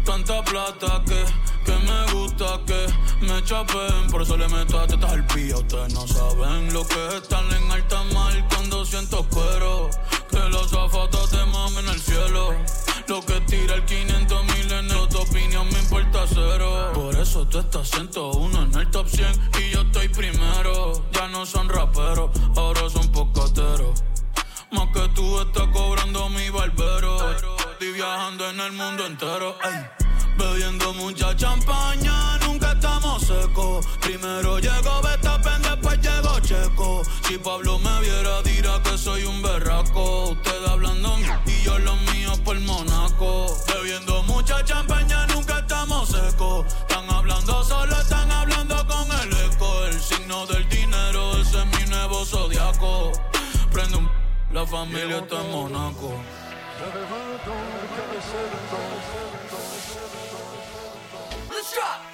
Tanta 0.06 0.44
plata 0.44 1.02
que, 1.08 1.26
que 1.66 1.72
me 1.72 2.14
gusta 2.14 2.60
que 2.68 2.86
me 3.26 3.44
chapen. 3.44 4.12
Por 4.12 4.22
eso 4.22 4.38
le 4.38 4.48
meto 4.50 4.80
a 4.80 4.86
tetas 4.86 5.12
al 5.12 5.26
pía. 5.26 5.58
Ustedes 5.58 5.92
no 5.92 6.06
saben 6.08 6.72
lo 6.72 6.88
que 6.88 7.08
es 7.18 7.24
en 7.32 7.72
alta 7.72 8.04
mar 8.14 8.48
cuando 8.50 8.86
siento 8.86 9.28
cuero. 9.30 9.90
Que 10.34 10.50
los 10.50 10.68
zapatos 10.68 11.30
te 11.30 11.46
mamen 11.46 11.88
al 11.88 12.00
cielo. 12.00 12.56
Lo 13.08 13.22
que 13.22 13.40
tira 13.42 13.76
el 13.76 13.86
500 13.86 14.46
mil 14.46 14.72
en 14.72 14.90
el 14.90 15.08
tu 15.08 15.20
opinión 15.20 15.68
me 15.72 15.78
importa 15.78 16.26
cero. 16.28 16.92
Por 16.96 17.14
eso 17.16 17.46
tú 17.48 17.60
estás 17.60 17.88
101 17.90 18.64
en 18.64 18.76
el 18.80 18.90
top 18.90 19.08
100 19.08 19.52
y 19.60 19.70
yo 19.70 19.82
estoy 19.82 20.08
primero. 20.10 21.06
Ya 21.12 21.28
no 21.28 21.46
son 21.46 21.70
raperos, 21.70 22.32
ahora 22.56 22.90
son 22.90 23.12
pocateros. 23.12 24.02
Más 24.72 24.88
que 24.88 25.08
tú 25.10 25.40
estás 25.40 25.68
cobrando 25.68 26.28
mi 26.30 26.50
barbero. 26.50 27.32
Estoy 27.32 27.92
viajando 27.92 28.50
en 28.50 28.60
el 28.60 28.72
mundo 28.72 29.06
entero. 29.06 29.56
Bebiendo 30.36 30.94
mucha 30.96 31.36
champaña, 31.36 32.40
nunca 32.40 32.72
estamos 32.72 33.22
secos. 33.22 33.86
Primero 34.02 34.58
llegó 34.58 35.00
Betapen, 35.04 35.43
después 36.44 36.50
llegó 36.50 37.04
Checo. 37.04 37.04
Si 37.28 37.38
Pablo 37.38 37.80
me 37.80 38.00
viera, 38.02 38.42
dirá 38.44 38.82
que 38.84 38.98
soy 38.98 39.24
un 39.24 39.42
berraco. 39.42 40.30
Usted 40.32 40.66
hablando 40.66 41.18
y 41.46 41.64
yo 41.64 41.80
los 41.80 42.02
míos 42.14 42.40
por 42.44 42.60
Monaco. 42.60 43.56
Bebiendo 43.68 44.24
mucha 44.24 44.64
champaña, 44.64 45.26
nunca 45.28 45.60
estamos 45.60 46.10
secos. 46.10 46.66
Están 46.66 47.10
hablando 47.10 47.64
solo, 47.64 47.96
están 48.00 48.32
hablando 48.32 48.76
con 48.88 49.12
el 49.22 49.34
eco. 49.52 49.86
El 49.86 50.00
signo 50.00 50.46
del 50.48 50.68
dinero, 50.70 51.38
ese 51.38 51.60
es 51.60 51.66
mi 51.80 51.86
nuevo 51.90 52.26
zodiaco. 52.26 53.12
Prende 53.72 53.98
un 53.98 54.10
la 54.52 54.66
familia 54.68 55.18
está 55.18 55.42
en 55.42 55.52
Monaco. 55.52 56.14
Let's 61.50 61.74
drop. 61.74 62.14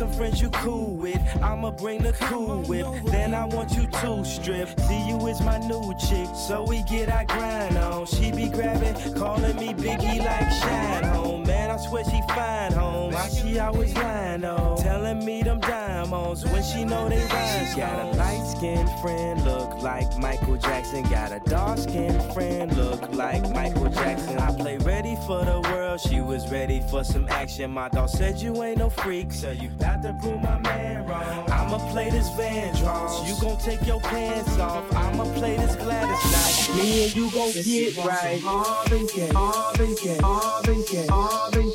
some 0.00 0.12
friends 0.12 0.40
you 0.40 0.48
cool 0.48 0.94
with. 0.94 1.20
I'ma 1.42 1.72
bring 1.72 2.02
the 2.02 2.14
cool 2.14 2.62
whip. 2.62 2.86
Then 3.04 3.34
I 3.34 3.44
want 3.44 3.72
you 3.72 3.86
to 3.86 4.24
strip. 4.24 4.68
See 4.80 5.08
you 5.08 5.26
is 5.26 5.42
my 5.42 5.58
new 5.58 5.94
chick. 6.08 6.28
So 6.34 6.64
we 6.66 6.82
get 6.84 7.10
our 7.10 7.26
grind 7.26 7.76
on. 7.76 8.06
She 8.06 8.32
be 8.32 8.48
grabbing, 8.48 8.96
calling 9.14 9.56
me 9.56 9.74
Biggie 9.74 10.24
like 10.24 10.50
Shine 10.52 11.04
Home. 11.04 11.42
Man, 11.42 11.70
I 11.70 11.76
swear 11.76 12.04
she 12.04 12.22
fine 12.34 12.72
home. 12.72 13.12
Why 13.12 13.28
she 13.28 13.58
always 13.58 13.94
lying 13.94 14.42
on? 14.42 14.78
Telling 14.78 15.22
me 15.22 15.42
them 15.42 15.60
diamonds 15.60 16.46
when 16.46 16.62
she 16.62 16.86
know 16.86 17.10
they 17.10 17.18
rhyme. 17.18 17.76
Got 17.76 18.06
a 18.06 18.16
light 18.16 18.46
skinned 18.56 18.88
friend, 19.02 19.44
look 19.44 19.69
like 19.82 20.16
Michael 20.18 20.56
Jackson. 20.56 21.02
Got 21.04 21.32
a 21.32 21.40
dark 21.40 21.78
skinned 21.78 22.22
friend, 22.32 22.76
look 22.76 23.12
like 23.12 23.42
Michael 23.50 23.88
Jackson. 23.90 24.38
I 24.38 24.54
play 24.56 24.78
ready 24.78 25.16
for 25.26 25.44
the 25.44 25.60
world. 25.60 26.00
She 26.00 26.20
was 26.20 26.50
ready 26.50 26.82
for 26.90 27.04
some 27.04 27.28
action. 27.28 27.70
My 27.70 27.88
dog 27.88 28.08
said 28.08 28.38
you 28.40 28.62
ain't 28.62 28.78
no 28.78 28.90
freak, 28.90 29.32
so 29.32 29.50
you 29.50 29.68
got 29.80 30.02
to 30.02 30.16
prove 30.20 30.42
my 30.42 30.58
man 30.58 31.06
wrong. 31.06 31.50
I'ma 31.50 31.78
play 31.90 32.10
this 32.10 32.28
Van 32.36 32.74
Vandross. 32.74 33.28
You 33.28 33.40
gon' 33.40 33.58
take 33.58 33.86
your 33.86 34.00
pants 34.00 34.58
off. 34.58 34.84
I'ma 34.94 35.24
play 35.34 35.56
this 35.56 35.76
Gladys 35.76 36.24
Knight. 36.32 36.76
Me 36.76 37.04
and 37.04 37.16
you 37.16 37.30
gon' 37.30 37.52
get 37.52 37.96
right. 37.98 38.38
Gaye, 38.38 38.40
Marvin 38.44 39.06
Gaye, 39.06 39.32
Marvin 39.32 39.94
Gaye, 40.02 40.20
Marvin 40.20 40.84
Gaye, 40.90 41.06
Marvin 41.08 41.69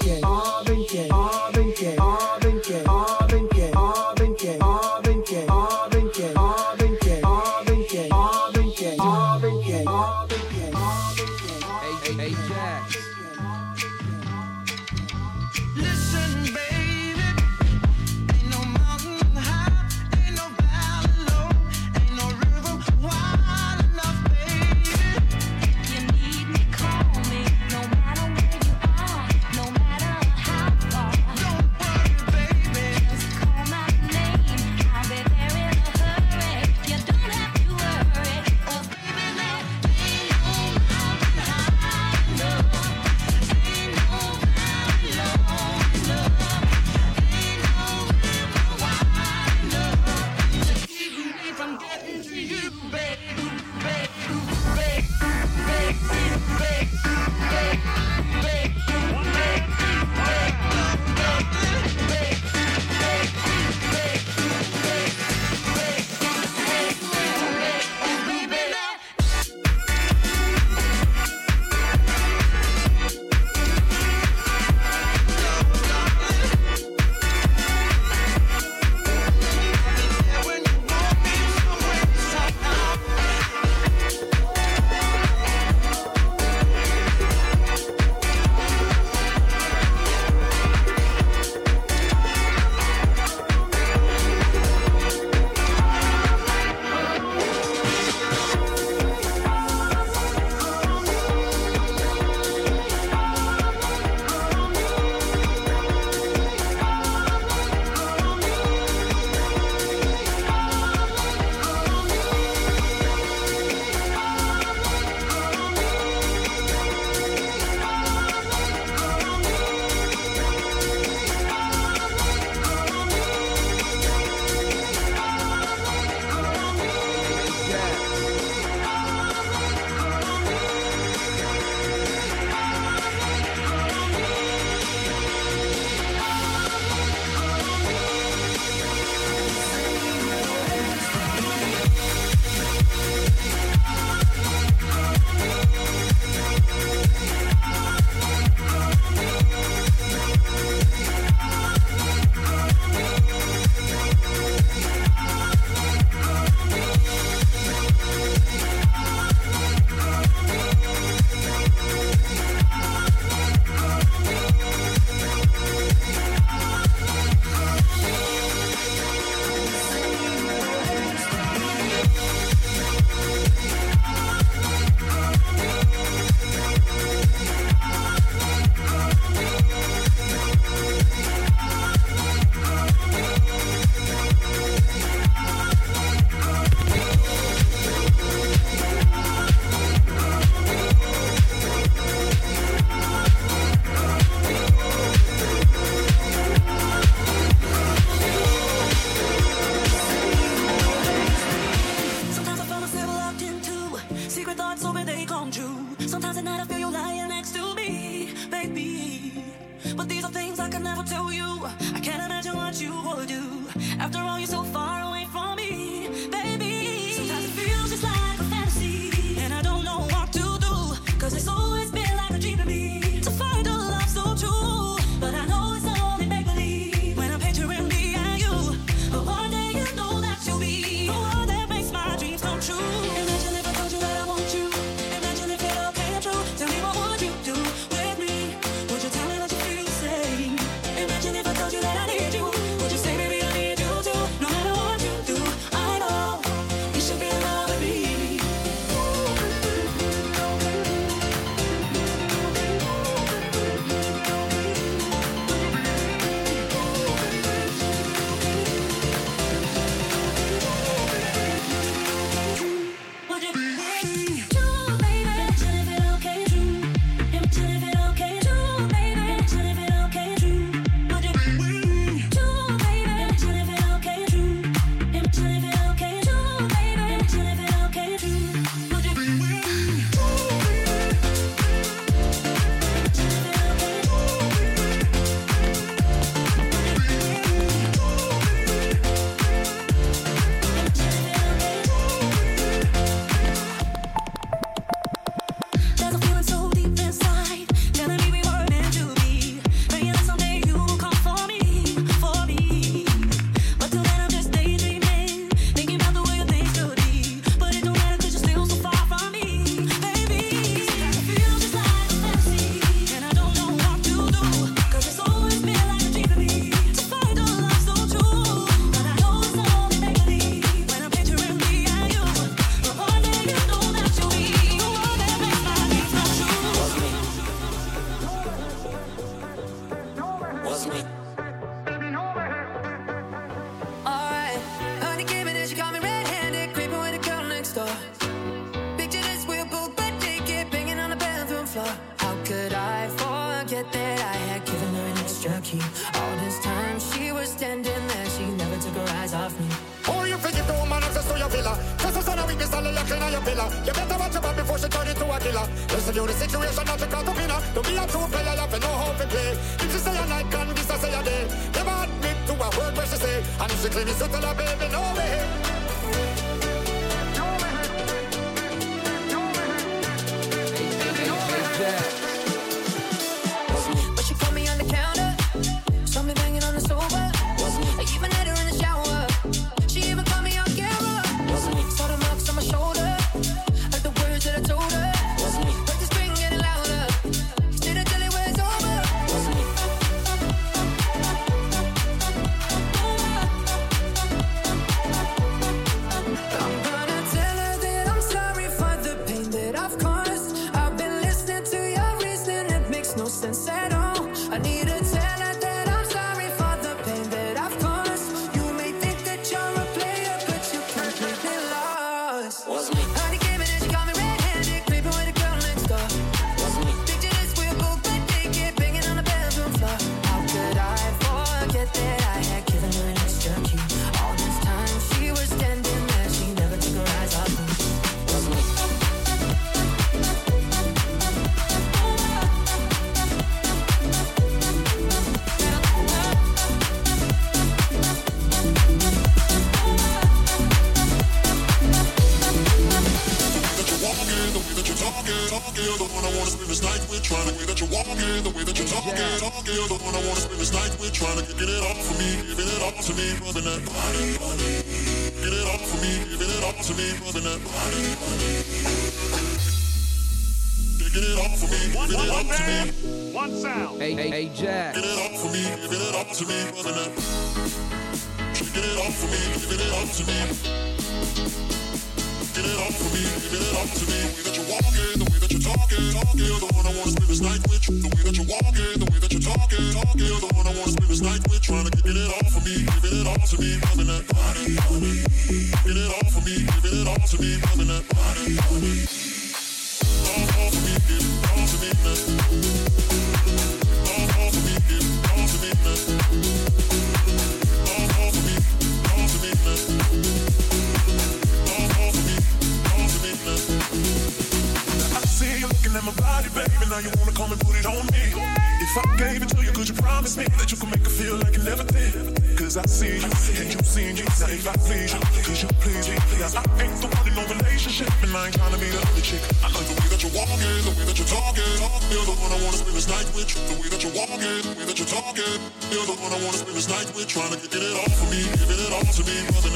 this. 527.14 527.26
Trying 527.26 527.52
to 527.52 527.58
get 527.70 527.82
it 527.82 527.96
all 527.98 528.10
for 528.10 528.26
me, 528.32 528.44
giving 528.58 528.80
it 528.80 528.92
all 528.94 529.04
to 529.04 529.24
me, 529.24 529.75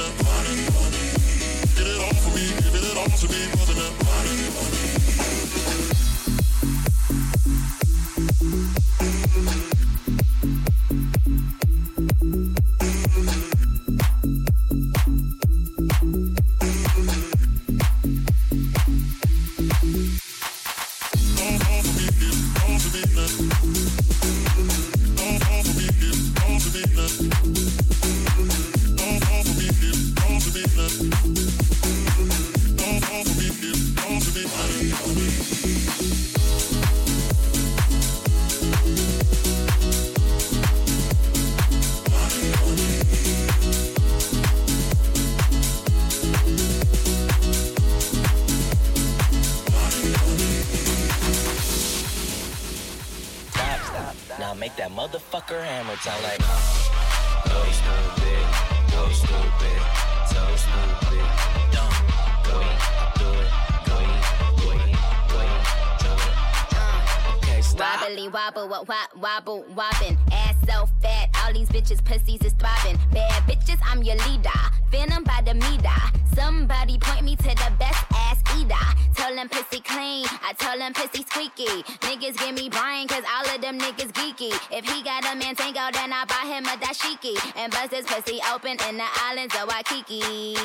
wobble, 69.39 69.63
wobbin'. 69.75 70.17
Ass 70.31 70.55
so 70.67 70.87
fat, 71.01 71.29
all 71.37 71.53
these 71.53 71.69
bitches 71.69 72.03
pussies 72.03 72.41
is 72.41 72.53
throbbing. 72.53 72.97
Bad 73.13 73.43
bitches, 73.43 73.79
I'm 73.85 74.03
your 74.03 74.15
leader. 74.27 74.49
Venom 74.91 75.23
by 75.23 75.41
the 75.45 75.53
meter. 75.53 75.99
Somebody 76.35 76.97
point 76.99 77.23
me 77.23 77.35
to 77.37 77.43
the 77.43 77.71
best 77.79 78.05
ass 78.13 78.41
eater. 78.57 78.75
Tell 79.15 79.33
them 79.35 79.49
pussy 79.49 79.81
clean, 79.81 80.25
I 80.43 80.53
tell 80.57 80.77
them 80.77 80.93
pussy 80.93 81.23
squeaky. 81.23 81.83
Niggas 82.01 82.37
give 82.37 82.55
me 82.55 82.69
Brian, 82.69 83.07
cause 83.07 83.23
all 83.35 83.55
of 83.55 83.61
them 83.61 83.79
niggas 83.79 84.11
geeky. 84.11 84.51
If 84.71 84.85
he 84.89 85.03
got 85.03 85.25
a 85.25 85.35
man 85.35 85.55
tango, 85.55 85.89
then 85.93 86.11
I 86.13 86.25
buy 86.25 86.45
him 86.47 86.65
a 86.65 86.77
dashiki. 86.77 87.35
And 87.55 87.71
bust 87.71 87.93
his 87.93 88.05
pussy 88.05 88.39
open 88.53 88.77
in 88.89 88.97
the 88.97 89.07
islands 89.23 89.55
of 89.55 89.67
Waikiki. 89.67 90.55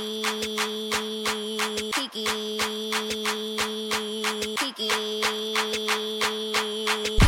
Kiki. 1.93 2.27
Kiki. 4.57 4.91
Kiki. 6.99 7.24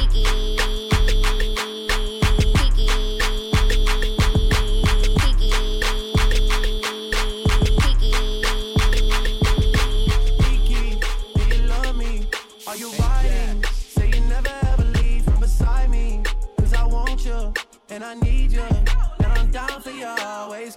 I 18.06 18.14
need 18.14 18.52
you. 18.52 18.60
And 18.60 19.32
I'm 19.32 19.50
down 19.50 19.82
for 19.82 19.90
you 19.90 20.06
always, 20.06 20.76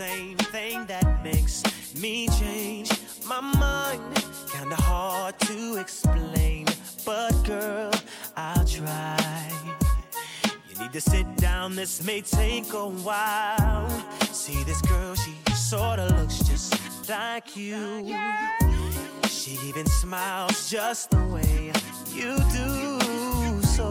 Same 0.00 0.38
thing 0.54 0.86
that 0.86 1.22
makes 1.22 1.62
me 2.00 2.26
change 2.40 2.90
my 3.26 3.38
mind. 3.38 4.00
Kinda 4.50 4.76
hard 4.76 5.38
to 5.40 5.76
explain, 5.76 6.64
but 7.04 7.32
girl, 7.44 7.92
I'll 8.34 8.64
try. 8.64 9.52
You 10.70 10.74
need 10.80 10.92
to 10.94 11.02
sit 11.02 11.26
down, 11.36 11.76
this 11.76 12.02
may 12.02 12.22
take 12.22 12.72
a 12.72 12.88
while. 13.08 13.90
See 14.32 14.62
this 14.64 14.80
girl, 14.80 15.14
she 15.16 15.34
sorta 15.54 16.06
looks 16.16 16.38
just 16.50 16.70
like 17.06 17.54
you. 17.54 18.16
She 19.28 19.52
even 19.68 19.84
smiles 19.84 20.70
just 20.70 21.10
the 21.10 21.24
way 21.34 21.72
you 22.18 22.38
do. 22.58 22.72
So 23.76 23.88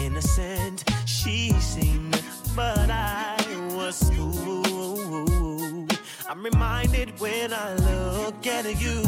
innocent 0.00 0.82
she 1.04 1.52
seemed, 1.60 2.22
but 2.56 2.88
I 2.90 3.36
was 3.76 3.98
fooled. 4.14 5.25
I'm 6.28 6.42
reminded 6.42 7.20
when 7.20 7.52
I 7.52 7.74
look 7.74 8.44
at 8.48 8.64
you, 8.80 9.00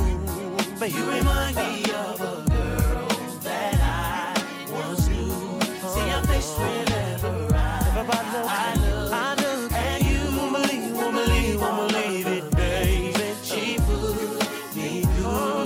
but 0.79 0.93
you 0.95 1.05
remind 1.11 1.57
me 1.57 1.83
of 1.91 2.21
a 2.21 2.45
girl 2.49 3.09
that 3.43 3.75
I 3.75 4.73
once 4.73 5.09
knew. 5.09 5.61
See 5.91 6.07
your 6.09 6.23
face 6.23 6.55
whenever 6.57 7.55
I, 7.57 8.07
I 8.49 8.75
look, 8.77 9.13
I 9.13 9.35
look 9.35 9.73
at 9.73 10.03
you. 10.03 10.21
Won't 10.39 10.53
believe, 10.53 10.95
won't 10.95 11.15
believe, 11.15 11.61
won't 11.61 11.93
believe 11.93 12.27
it, 12.29 12.51
baby. 12.53 13.35
She 13.43 13.79
put 13.79 14.77
me 14.77 15.03
through. 15.03 15.65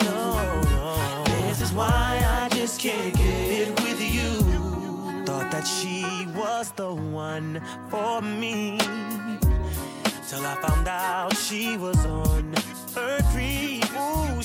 This 1.49 1.61
is 1.61 1.73
why 1.75 2.23
I 2.27 2.49
just 2.55 2.81
can't 2.81 3.15
get 3.15 3.79
with 3.83 4.01
you. 4.01 5.25
Thought 5.27 5.51
that 5.51 5.67
she 5.67 6.27
was 6.35 6.71
the 6.73 6.95
one 6.95 7.61
for 7.91 8.23
me. 8.23 8.79
Till 10.33 10.47
I 10.47 10.55
found 10.55 10.89
out 10.89 11.37
she 11.37 11.77
was 11.77 12.07
on 12.07 12.55
her 12.95 13.19
creep. 13.35 13.85
Ooh, 13.93 14.41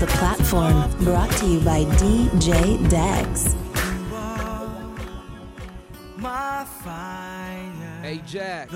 The 0.00 0.06
Platform, 0.06 0.90
brought 1.04 1.30
to 1.30 1.46
you 1.46 1.60
by 1.60 1.84
DJ 1.84 2.88
Dex. 2.88 3.54
My 6.16 6.64
fire. 6.64 8.00
Hey, 8.00 8.22
Jax. 8.26 8.72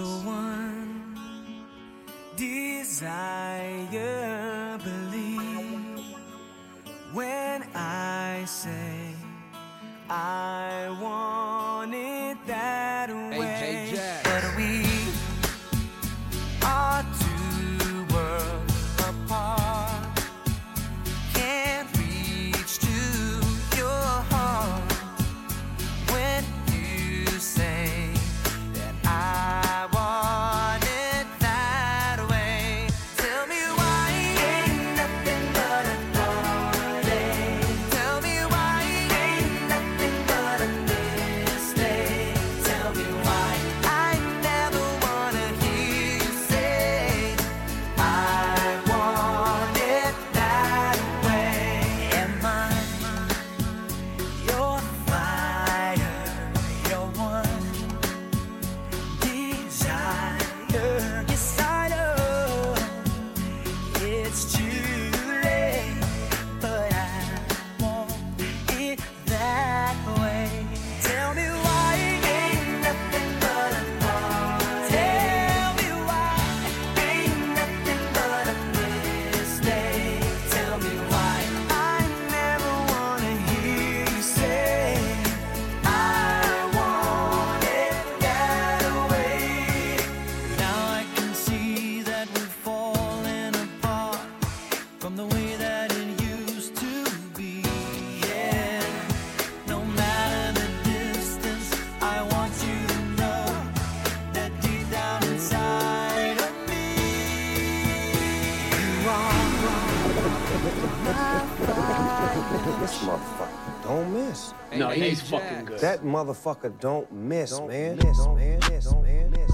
That 115.80 116.02
motherfucker 116.02 116.78
don't 116.80 117.10
miss, 117.12 117.60
man. 117.60 117.96
Miss, 117.96 118.26
man. 118.26 118.58
Miss, 118.70 118.92
man. 118.92 119.30
Miss, 119.30 119.50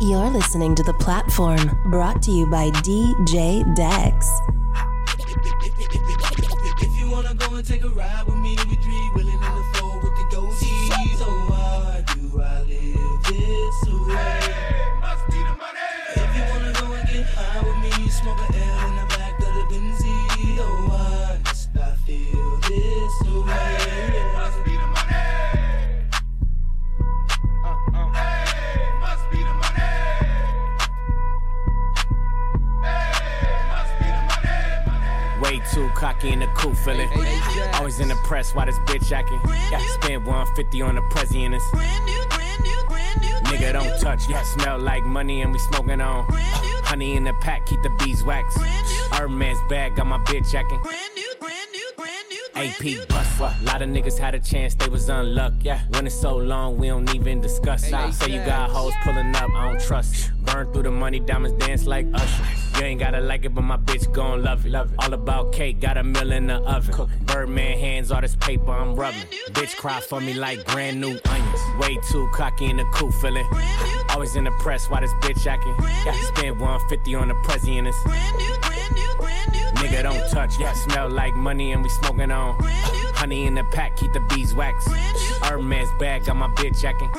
You're 0.00 0.30
listening 0.30 0.74
to 0.76 0.82
The 0.82 0.94
Platform, 1.00 1.78
brought 1.90 2.22
to 2.22 2.30
you 2.30 2.46
by 2.46 2.70
DJ 2.70 3.64
Dex. 3.74 4.35
Pack, 47.40 47.66
keep 47.66 47.82
the 47.82 47.90
beeswax. 47.98 48.56
Hermes 49.12 49.58
bag, 49.68 49.96
got 49.96 50.06
my 50.06 50.18
bitch 50.18 50.54
acting. 50.54 50.80
AP 52.54 53.08
bust 53.08 53.38
A 53.38 53.64
lot 53.64 53.82
of 53.82 53.90
niggas 53.90 54.18
had 54.18 54.34
a 54.34 54.40
chance, 54.40 54.74
they 54.74 54.88
was 54.88 55.08
unlucky. 55.08 55.56
Yeah. 55.62 55.82
When 55.90 56.06
it's 56.06 56.18
so 56.18 56.36
long, 56.36 56.78
we 56.78 56.88
don't 56.88 57.14
even 57.14 57.40
discuss 57.40 57.84
it. 57.86 58.12
Say 58.14 58.30
you 58.32 58.44
got 58.44 58.70
hoes 58.70 58.94
pulling 59.04 59.34
up, 59.36 59.50
I 59.54 59.72
don't 59.72 59.80
trust. 59.80 60.30
Burn 60.44 60.72
through 60.72 60.84
the 60.84 60.90
money, 60.90 61.20
diamonds 61.20 61.64
dance 61.64 61.86
like 61.86 62.06
Usher. 62.14 62.44
You 62.76 62.84
ain't 62.84 63.00
gotta 63.00 63.20
like 63.20 63.44
it, 63.46 63.54
but 63.54 63.62
my 63.62 63.78
bitch 63.78 64.12
gon' 64.12 64.42
love 64.42 64.66
it. 64.66 64.70
Love 64.70 64.92
it. 64.92 64.98
All 64.98 65.14
about 65.14 65.52
cake, 65.52 65.80
got 65.80 65.96
a 65.96 66.04
mill 66.04 66.30
in 66.32 66.48
the 66.48 66.56
oven. 66.56 67.08
Birdman 67.22 67.78
hands, 67.78 68.10
all 68.12 68.20
this 68.20 68.36
paper 68.36 68.70
I'm 68.70 68.94
rubbing. 68.94 69.22
Bitch 69.52 69.74
cry 69.76 70.00
for 70.00 70.20
me 70.20 70.34
like 70.34 70.66
brand 70.66 71.00
new 71.00 71.18
onions. 71.24 71.60
Way 71.78 71.96
too 72.10 72.28
cocky 72.34 72.66
in 72.66 72.76
the 72.76 72.84
cool 72.92 73.10
feeling. 73.12 73.46
Always 74.10 74.36
in 74.36 74.44
the 74.44 74.50
press, 74.60 74.90
why 74.90 75.00
this 75.00 75.12
bitch 75.14 75.46
acting? 75.46 75.74
Got 76.04 76.14
to 76.14 76.24
spend 76.24 76.60
150 76.60 77.14
on 77.14 77.28
the 77.28 77.34
president. 77.44 77.94
Nigga 79.76 80.02
don't 80.02 80.30
touch, 80.30 80.58
yeah, 80.58 80.72
smell 80.74 81.08
like 81.08 81.34
money 81.34 81.72
and 81.72 81.82
we 81.82 81.88
smoking 81.88 82.30
on. 82.30 82.56
Honey 83.14 83.46
in 83.46 83.54
the 83.54 83.64
pack, 83.72 83.96
keep 83.96 84.12
the 84.12 84.20
beeswax. 84.20 84.86
Hermes 85.42 85.88
bag, 85.98 86.26
got 86.26 86.36
my 86.36 86.48
bitch 86.48 86.84
acting. 86.84 87.10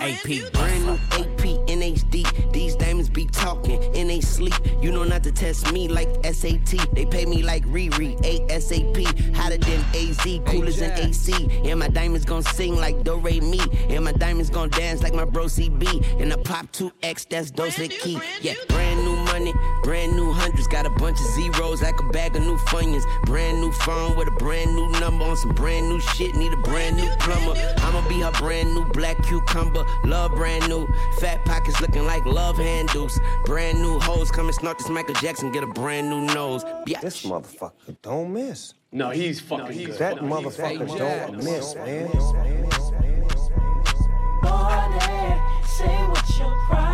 AP, 0.00 0.52
Brand 0.52 0.86
new 0.86 0.98
AP 1.12 1.44
in 1.68 1.80
HD. 1.80 2.52
These 2.52 2.74
be 3.12 3.26
talking 3.26 3.82
in 3.94 4.08
they 4.08 4.20
sleep. 4.20 4.54
You 4.80 4.92
know 4.92 5.04
not 5.04 5.22
to 5.24 5.32
test 5.32 5.72
me 5.72 5.88
like 5.88 6.08
SAT. 6.24 6.94
They 6.94 7.06
pay 7.06 7.26
me 7.26 7.42
like 7.42 7.64
Riri, 7.66 8.18
ASAP. 8.22 9.34
Hotter 9.36 9.58
than 9.58 9.84
AZ, 9.94 10.40
coolers 10.46 10.78
than 10.78 10.92
AC. 10.98 11.32
And 11.64 11.80
my 11.80 11.88
diamonds 11.88 12.24
gon' 12.24 12.42
sing 12.42 12.76
like 12.76 13.02
Do 13.04 13.16
Re 13.16 13.40
Mi. 13.40 13.60
And 13.88 14.04
my 14.04 14.12
diamonds 14.12 14.50
gon' 14.50 14.70
dance 14.70 15.02
like 15.02 15.14
my 15.14 15.24
bro 15.24 15.44
CB. 15.44 16.20
And 16.20 16.32
I 16.32 16.36
pop 16.36 16.66
2X, 16.72 17.28
that's 17.28 17.50
Dose 17.50 17.76
Key. 17.76 18.20
Yeah, 18.40 18.54
brand 18.68 19.04
new 19.04 19.09
money, 19.32 19.54
brand 19.82 20.12
new 20.16 20.32
hundreds. 20.32 20.66
Got 20.66 20.86
a 20.86 20.90
bunch 20.90 21.20
of 21.20 21.26
zeros 21.26 21.82
like 21.82 21.98
a 22.00 22.04
bag 22.04 22.36
of 22.36 22.42
new 22.42 22.56
funyuns. 22.56 23.04
Brand 23.26 23.60
new 23.60 23.72
phone 23.72 24.16
with 24.16 24.28
a 24.28 24.32
brand 24.32 24.74
new 24.74 24.88
number 25.00 25.24
on 25.24 25.36
some 25.36 25.52
brand 25.52 25.88
new 25.88 26.00
shit. 26.00 26.34
Need 26.34 26.52
a 26.52 26.56
brand 26.58 26.96
new 26.96 27.08
plumber. 27.20 27.54
I'ma 27.78 28.06
be 28.08 28.20
her 28.20 28.32
brand 28.32 28.74
new 28.74 28.84
black 28.92 29.22
cucumber. 29.24 29.84
Love 30.04 30.32
brand 30.34 30.68
new. 30.68 30.86
Fat 31.18 31.44
pockets 31.44 31.80
looking 31.80 32.04
like 32.04 32.24
love 32.24 32.56
handles. 32.56 33.18
Brand 33.44 33.80
new 33.80 33.98
hoes 33.98 34.30
come 34.30 34.46
and 34.46 34.54
snort 34.54 34.78
this 34.78 34.88
Michael 34.88 35.14
Jackson. 35.14 35.50
Get 35.52 35.62
a 35.62 35.66
brand 35.68 36.08
new 36.10 36.22
nose. 36.34 36.64
Yeah. 36.86 37.00
This 37.00 37.24
motherfucker 37.24 37.96
don't 38.02 38.32
miss. 38.32 38.74
No, 38.92 39.10
he's 39.10 39.40
fucking 39.40 39.84
good. 39.84 39.98
That 39.98 40.16
No, 40.22 40.22
motherfucker 40.40 40.78
fucking 40.78 40.98
don't 40.98 41.32
good. 41.36 41.44
miss, 41.44 41.74
man. 41.76 42.08
Money, 44.42 45.40
say 45.66 45.86
what's 46.08 46.38
your 46.38 46.50
price? 46.66 46.89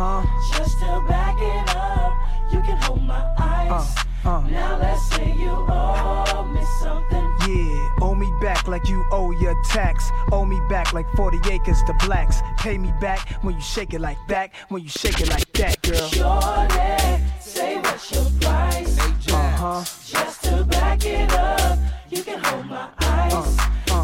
Uh 0.00 0.22
huh. 0.22 0.56
Just 0.56 0.78
to 0.78 1.04
back 1.08 1.34
it 1.40 1.74
up, 1.74 2.14
you 2.52 2.60
can 2.60 2.76
hold 2.76 3.02
my 3.02 3.20
eyes. 3.36 3.96
Now 4.24 4.78
let's 4.78 5.02
say 5.10 5.34
you 5.36 5.50
owe 5.50 6.48
me 6.54 6.64
something. 6.80 7.26
Yeah, 7.48 7.88
owe 8.00 8.14
me 8.14 8.32
back 8.40 8.68
like 8.68 8.88
you 8.88 9.04
owe 9.10 9.32
your 9.32 9.60
tax. 9.64 10.08
Owe 10.30 10.44
me 10.44 10.60
back 10.68 10.92
like 10.92 11.10
40 11.16 11.38
acres 11.50 11.82
to 11.88 11.94
blacks. 12.06 12.40
Pay 12.58 12.78
me 12.78 12.92
back 13.00 13.28
when 13.42 13.56
you 13.56 13.60
shake 13.60 13.92
it 13.92 14.00
like 14.00 14.18
that. 14.28 14.52
When 14.68 14.84
you 14.84 14.88
shake 14.88 15.20
it 15.20 15.30
like 15.30 15.52
that, 15.54 15.82
girl. 15.82 16.08
Shorty, 16.10 17.24
say 17.40 17.80
what's 17.80 18.12
your 18.12 18.30
price? 18.40 18.98
Uh 19.32 19.50
huh. 19.50 19.84
Just 20.06 20.44
to 20.44 20.62
back 20.62 21.04
it 21.04 21.32
up, 21.32 21.76
you 22.08 22.22
can 22.22 22.38
hold 22.38 22.66
my 22.66 22.88
eyes. 23.00 23.56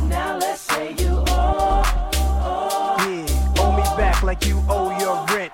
Now 0.09 0.38
let's 0.38 0.61
say 0.61 0.92
you 0.99 1.22
owe. 1.28 1.84
Yeah, 2.99 3.62
owe 3.62 3.76
me 3.76 3.84
back 3.97 4.24
like 4.24 4.45
you 4.45 4.61
owe 4.68 4.90
your 4.99 5.24
rent. 5.36 5.53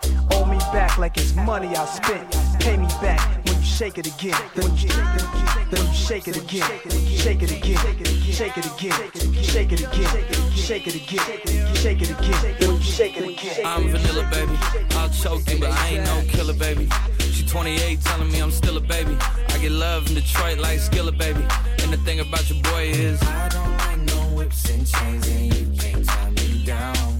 Back 0.72 0.98
like 0.98 1.16
it's 1.16 1.34
money 1.34 1.74
I 1.74 1.84
spent. 1.84 2.30
Pay 2.60 2.76
me 2.76 2.86
back 3.02 3.44
when 3.44 3.56
you 3.56 3.64
shake 3.64 3.98
it 3.98 4.06
again. 4.06 4.40
Then 4.54 4.76
you, 4.76 4.88
then 4.88 5.84
you 5.84 5.92
shake 5.92 6.28
it 6.28 6.36
again. 6.36 6.62
Shake 7.18 7.42
it 7.42 7.50
again. 7.50 7.76
Shake 8.30 8.56
it 8.56 8.66
again. 8.66 8.92
Shake 9.42 9.72
it 9.72 9.80
again. 9.84 10.12
Shake 10.62 10.86
it 10.86 10.94
again. 10.94 11.74
Shake 11.74 12.02
it 12.02 12.10
again. 12.10 12.56
Then 12.60 12.76
you 12.76 12.82
shake 12.82 13.16
it 13.16 13.28
again. 13.28 13.66
I'm 13.66 13.88
vanilla, 13.88 14.28
baby. 14.30 14.56
I'll 14.92 15.10
choke 15.10 15.50
you, 15.50 15.58
but 15.58 15.72
I 15.72 15.88
ain't 15.88 16.04
no 16.04 16.22
killer, 16.28 16.54
baby. 16.54 16.88
She 17.18 17.44
28, 17.44 18.00
telling 18.02 18.30
me 18.30 18.40
I'm 18.40 18.52
still 18.52 18.76
a 18.76 18.80
baby. 18.80 19.16
I 19.48 19.58
get 19.58 19.72
love 19.72 20.06
in 20.06 20.14
Detroit 20.14 20.58
like 20.58 20.78
Skilla, 20.78 21.16
baby. 21.16 21.44
And 21.82 21.92
the 21.92 21.98
thing 22.04 22.20
about 22.20 22.48
your 22.48 22.62
boy 22.62 22.84
is 22.84 23.20
I 23.24 23.48
don't 23.48 23.76
like 23.76 23.98
no 23.98 24.36
whips 24.36 24.70
and 24.70 24.86
chains, 24.86 25.26
and 25.26 25.52
you 25.52 25.76
can't 25.76 26.06
tie 26.06 26.30
me 26.30 26.64
down. 26.64 27.19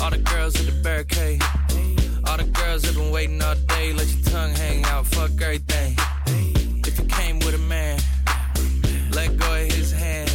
All 0.00 0.10
the 0.10 0.18
girls 0.18 0.54
at 0.56 0.66
the 0.66 0.80
barricade. 0.82 1.42
All 2.26 2.36
the 2.36 2.44
girls 2.44 2.84
have 2.84 2.94
been 2.94 3.10
waiting 3.10 3.40
all 3.42 3.54
day. 3.54 3.92
Let 3.92 4.06
your 4.08 4.24
tongue 4.24 4.54
hang 4.54 4.84
out, 4.84 5.06
fuck 5.06 5.30
everything. 5.40 5.96
If 6.86 6.98
you 6.98 7.06
came 7.06 7.38
with 7.40 7.54
a 7.54 7.58
man, 7.58 8.00
let 9.12 9.36
go 9.36 9.54
of 9.54 9.72
his 9.72 9.92
hand. 9.92 10.30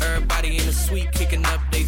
Everybody 0.00 0.58
in 0.58 0.66
the 0.66 0.72
suite 0.72 1.12
kicking 1.12 1.44
up 1.46 1.60
their 1.70 1.84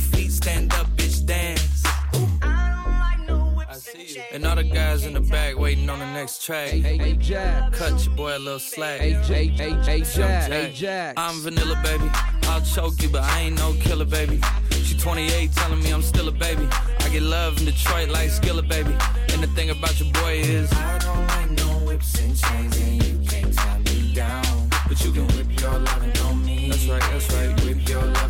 And 4.33 4.47
all 4.47 4.57
the 4.57 4.65
guys 4.65 5.05
in 5.05 5.15
the 5.15 5.21
back 5.21 5.59
waiting 5.59 5.89
on 5.91 5.99
the 5.99 6.07
next 6.07 6.45
track. 6.45 6.71
Hey, 6.71 7.17
Jack. 7.19 7.73
Cut 7.73 8.05
your 8.05 8.15
boy 8.15 8.37
a 8.37 8.39
little 8.39 8.59
slack. 8.59 9.01
Hey, 9.01 9.21
J- 9.27 9.49
hey, 9.49 9.71
hey, 9.71 9.97
Young 9.99 10.05
Jack. 10.05 10.51
Hey, 10.51 10.73
Jack. 10.73 11.15
I'm 11.17 11.41
vanilla, 11.41 11.81
baby. 11.83 12.11
I'll 12.45 12.61
choke 12.63 13.03
you, 13.03 13.09
but 13.09 13.23
I 13.23 13.43
ain't 13.43 13.59
no 13.59 13.75
killer, 13.81 14.05
baby. 14.05 14.41
She 14.85 14.97
28, 14.97 15.53
telling 15.53 15.83
me 15.83 15.91
I'm 15.91 16.03
still 16.03 16.29
a 16.29 16.33
baby. 16.33 16.67
I 17.01 17.09
get 17.09 17.23
love 17.23 17.59
in 17.59 17.65
Detroit 17.67 18.09
like 18.09 18.31
Skilla, 18.31 18.67
baby. 18.67 18.97
And 19.33 19.43
the 19.43 19.49
thing 19.55 19.71
about 19.71 19.99
your 20.01 20.13
boy 20.13 20.39
is 20.39 20.73
I 20.73 20.99
don't 20.99 21.27
like 21.27 21.51
no 21.51 21.87
whips 21.87 22.19
and 22.21 22.37
chains, 22.37 22.77
and 22.79 23.05
you 23.05 23.29
can't 23.29 23.53
tie 23.53 23.79
me 23.79 24.15
down. 24.15 24.71
But 24.89 25.05
you 25.05 25.13
can 25.13 25.27
whip 25.29 25.61
your 25.61 25.79
lovin' 25.79 26.17
on 26.23 26.45
me. 26.45 26.71
That's 26.71 26.87
right, 26.87 27.01
that's 27.01 27.33
right. 27.35 27.65
Whip 27.65 27.89
your 27.89 28.03
lovin' 28.03 28.26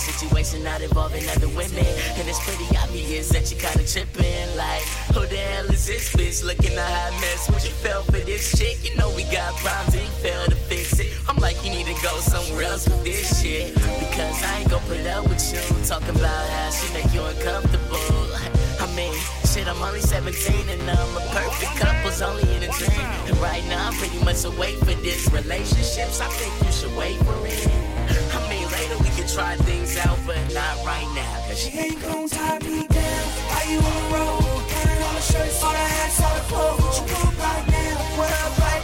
situation 0.00 0.64
not 0.64 0.80
involving 0.80 1.28
other 1.28 1.48
women. 1.48 1.86
And 2.16 2.28
it's 2.28 2.40
pretty 2.44 2.66
obvious 2.76 3.28
that 3.30 3.50
you 3.50 3.56
kinda 3.56 3.84
tripping, 3.86 4.56
like, 4.56 4.82
who 5.14 5.26
the 5.26 5.36
hell 5.36 5.66
is 5.66 5.86
this 5.86 6.10
bitch 6.16 6.42
looking 6.44 6.76
a 6.76 6.82
hot 6.82 7.12
mess? 7.20 7.48
What 7.50 7.62
you 7.64 7.74
fell 7.84 8.02
for 8.04 8.20
this 8.24 8.56
chick? 8.58 8.78
You 8.82 8.96
know 8.96 9.10
we 9.10 9.24
got 9.24 9.54
problems 9.56 9.94
and 9.94 10.04
you 10.04 10.14
failed 10.24 10.50
to 10.50 10.56
fix 10.56 10.98
it. 10.98 11.12
I'm 11.28 11.36
like, 11.36 11.62
you 11.64 11.70
need 11.70 11.86
to 11.86 12.02
go 12.02 12.18
somewhere 12.20 12.64
else 12.64 12.88
with 12.88 13.04
this 13.04 13.42
shit, 13.42 13.74
because 13.74 14.42
I 14.42 14.60
ain't 14.60 14.70
gon' 14.70 14.82
put 14.88 15.06
up 15.06 15.28
with 15.28 15.42
you 15.52 15.60
talking 15.84 16.16
about 16.16 16.48
how 16.48 16.70
she 16.70 16.92
make 16.94 17.12
you 17.12 17.22
uncomfortable. 17.22 18.26
I 18.80 18.86
mean, 18.96 19.14
shit, 19.44 19.68
I'm 19.68 19.80
only 19.82 20.00
17 20.00 20.68
and 20.68 20.82
I'm 20.90 21.16
a 21.16 21.20
perfect 21.30 21.76
couple's 21.76 22.22
only 22.22 22.42
in 22.56 22.62
a 22.62 22.72
dream. 22.72 23.06
And 23.28 23.36
right 23.38 23.64
now, 23.68 23.88
I'm 23.88 23.94
pretty 23.94 24.18
much 24.24 24.44
away 24.44 24.74
for 24.76 24.94
this 25.04 25.30
relationships. 25.30 26.20
I 26.20 26.28
think 26.28 26.52
you 26.64 26.72
should 26.72 26.96
wait 26.96 27.18
for 27.18 27.46
it. 27.46 27.89
Try 29.34 29.54
things 29.56 29.96
out, 29.98 30.18
but 30.26 30.38
not 30.52 30.84
right 30.84 31.06
now. 31.14 31.34
Cause 31.46 31.58
She 31.62 31.78
ain't 31.78 32.02
gon' 32.02 32.28
tie 32.28 32.58
me 32.60 32.86
down. 32.88 33.24
Why 33.50 33.62
you 33.70 33.78
on 33.78 33.94
the 33.94 34.16
road? 34.16 34.62
It 34.68 35.02
on 35.06 35.14
the 35.14 35.20
shirts, 35.20 35.62
all 35.62 35.72
the 35.72 35.78
hats, 35.78 36.20
all 36.22 36.34
the 36.34 36.40
clothes. 36.50 36.80
What 36.82 37.08
you 37.08 37.14
want 37.14 37.38
right 37.38 37.66
now? 37.68 37.94
What 38.18 38.32
up 38.44 38.58
right 38.58 38.79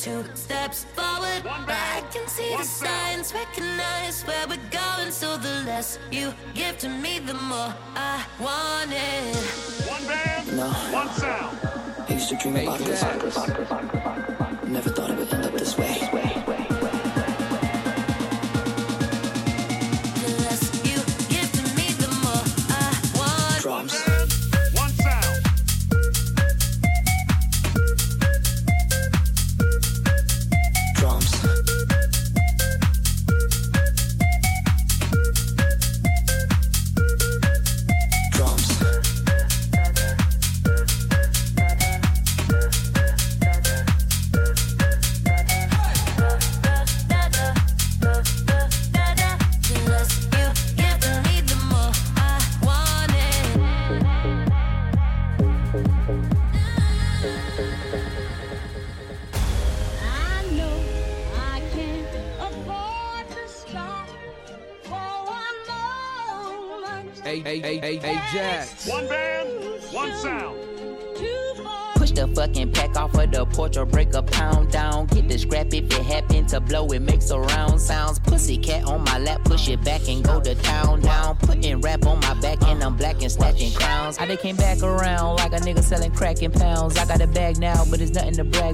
two 0.00 0.24
steps 0.34 0.84
forward. 0.96 1.42
I 1.44 2.02
can 2.10 2.26
see 2.26 2.56
the 2.56 2.64
signs, 2.64 3.34
recognize 3.34 4.22
where 4.22 4.46
we're 4.48 4.70
going. 4.70 5.10
So 5.10 5.36
the 5.36 5.62
less 5.66 5.98
you 6.10 6.32
give 6.54 6.78
to 6.78 6.88
me, 6.88 7.18
the 7.18 7.34
more 7.34 7.74
I 7.94 8.24
want 8.40 8.92
it. 8.92 9.36
One 9.86 10.06
band, 10.06 10.56
no. 10.56 10.70
one 10.90 11.10
sound. 11.10 11.58
Used 12.08 12.30
to 12.30 12.36
dream 12.36 12.56
about 12.56 12.78
this. 12.78 14.29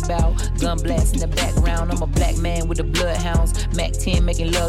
about. 0.06 0.50
Gun 0.60 0.78
blast 0.78 1.14
in 1.14 1.20
the 1.20 1.28
background. 1.28 1.90
I'm 1.92 2.02
a 2.02 2.06
black 2.06 2.36
man 2.38 2.68
with 2.68 2.80
a 2.80 2.84
bloodhound. 2.84 3.45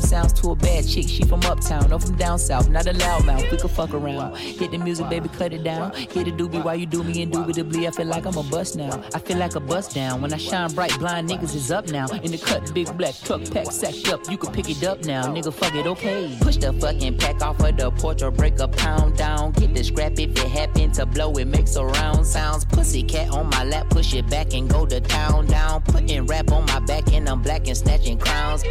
Sounds 0.02 0.32
to 0.41 0.52
a 0.52 0.56
bad 0.56 0.88
chick. 0.88 1.08
She 1.08 1.24
from 1.24 1.41
uptown 1.43 1.91
or 1.91 2.00
from 2.00 2.16
down 2.16 2.39
south. 2.39 2.70
Not 2.70 2.88
a 2.88 2.93
loudmouth, 2.93 3.52
we 3.52 3.58
could 3.58 3.72
fuck 3.72 3.93
around. 3.93 4.38
Hit 4.38 4.72
the 4.72 4.78
music, 4.78 5.10
baby, 5.10 5.28
cut 5.28 5.54
it 5.54 5.64
down. 5.64 5.91
Hit 5.93 6.26
the 6.26 6.32
doobie 6.32 6.64
while 6.64 6.76
you 6.76 6.86
do 6.86 7.04
me 7.04 7.24
indubitably. 7.24 7.88
I 7.88 7.91
feel 7.91 8.06
like 8.06 8.26
I'm 8.26 8.38
a 8.38 8.43
bust 8.43 8.76
now. 8.76 9.04
I 9.14 9.20
feel 9.20 9.38
like 9.38 9.56
a 9.56 9.60
bust 9.60 9.95
down. 9.95 10.22
When 10.22 10.34
I 10.34 10.38
shine 10.38 10.74
bright, 10.74 10.98
blind 11.00 11.30
niggas 11.30 11.56
is 11.56 11.72
up 11.72 11.88
now. 11.88 12.08
In 12.08 12.32
the 12.32 12.38
cut, 12.38 12.74
big 12.74 12.95
black 12.98 13.16
truck 13.24 13.41
pack 13.52 13.72
sacked 13.72 14.08
up. 14.10 14.30
You 14.30 14.38
can 14.38 14.54
pick 14.54 14.70
it 14.70 14.84
up 14.84 15.04
now, 15.04 15.24
nigga, 15.24 15.54
fuck 15.54 15.76
it, 15.76 15.88
okay. 15.88 16.38
Push 16.41 16.58
the 16.58 16.74
fucking 16.74 17.18
pack 17.18 17.41
off 17.41 17.60
of 17.60 17.76
the 17.76 17.91
porch 17.91 18.22
or 18.22 18.32
break 18.32 18.60
a 18.60 18.68
pound 18.68 19.18
down. 19.18 19.52
Get 19.54 19.74
the 19.74 19.84
scrap 19.84 20.14
if 20.14 20.32
it 20.32 20.38
happen 20.38 20.91
to 20.93 21.06
blow, 21.06 21.34
it 21.34 21.48
makes 21.48 21.76
a 21.76 21.86
round 21.86 22.26
sounds. 22.26 22.66
Pussy 22.66 23.04
cat 23.04 23.30
on 23.32 23.50
my 23.50 23.64
lap, 23.64 23.89
push 23.89 24.14
it 24.14 24.30
back 24.30 24.54
and 24.54 24.70
go 24.70 24.86
to 24.86 25.02
town 25.02 25.48
down. 25.48 25.82
Putting 25.82 26.26
rap 26.28 26.52
on 26.52 26.66
my 26.68 26.80
back 26.80 27.12
and 27.14 27.28
I'm 27.28 27.41
black 27.41 27.68
and 27.68 27.76
snatching 27.76 28.18
crowns. 28.18 28.64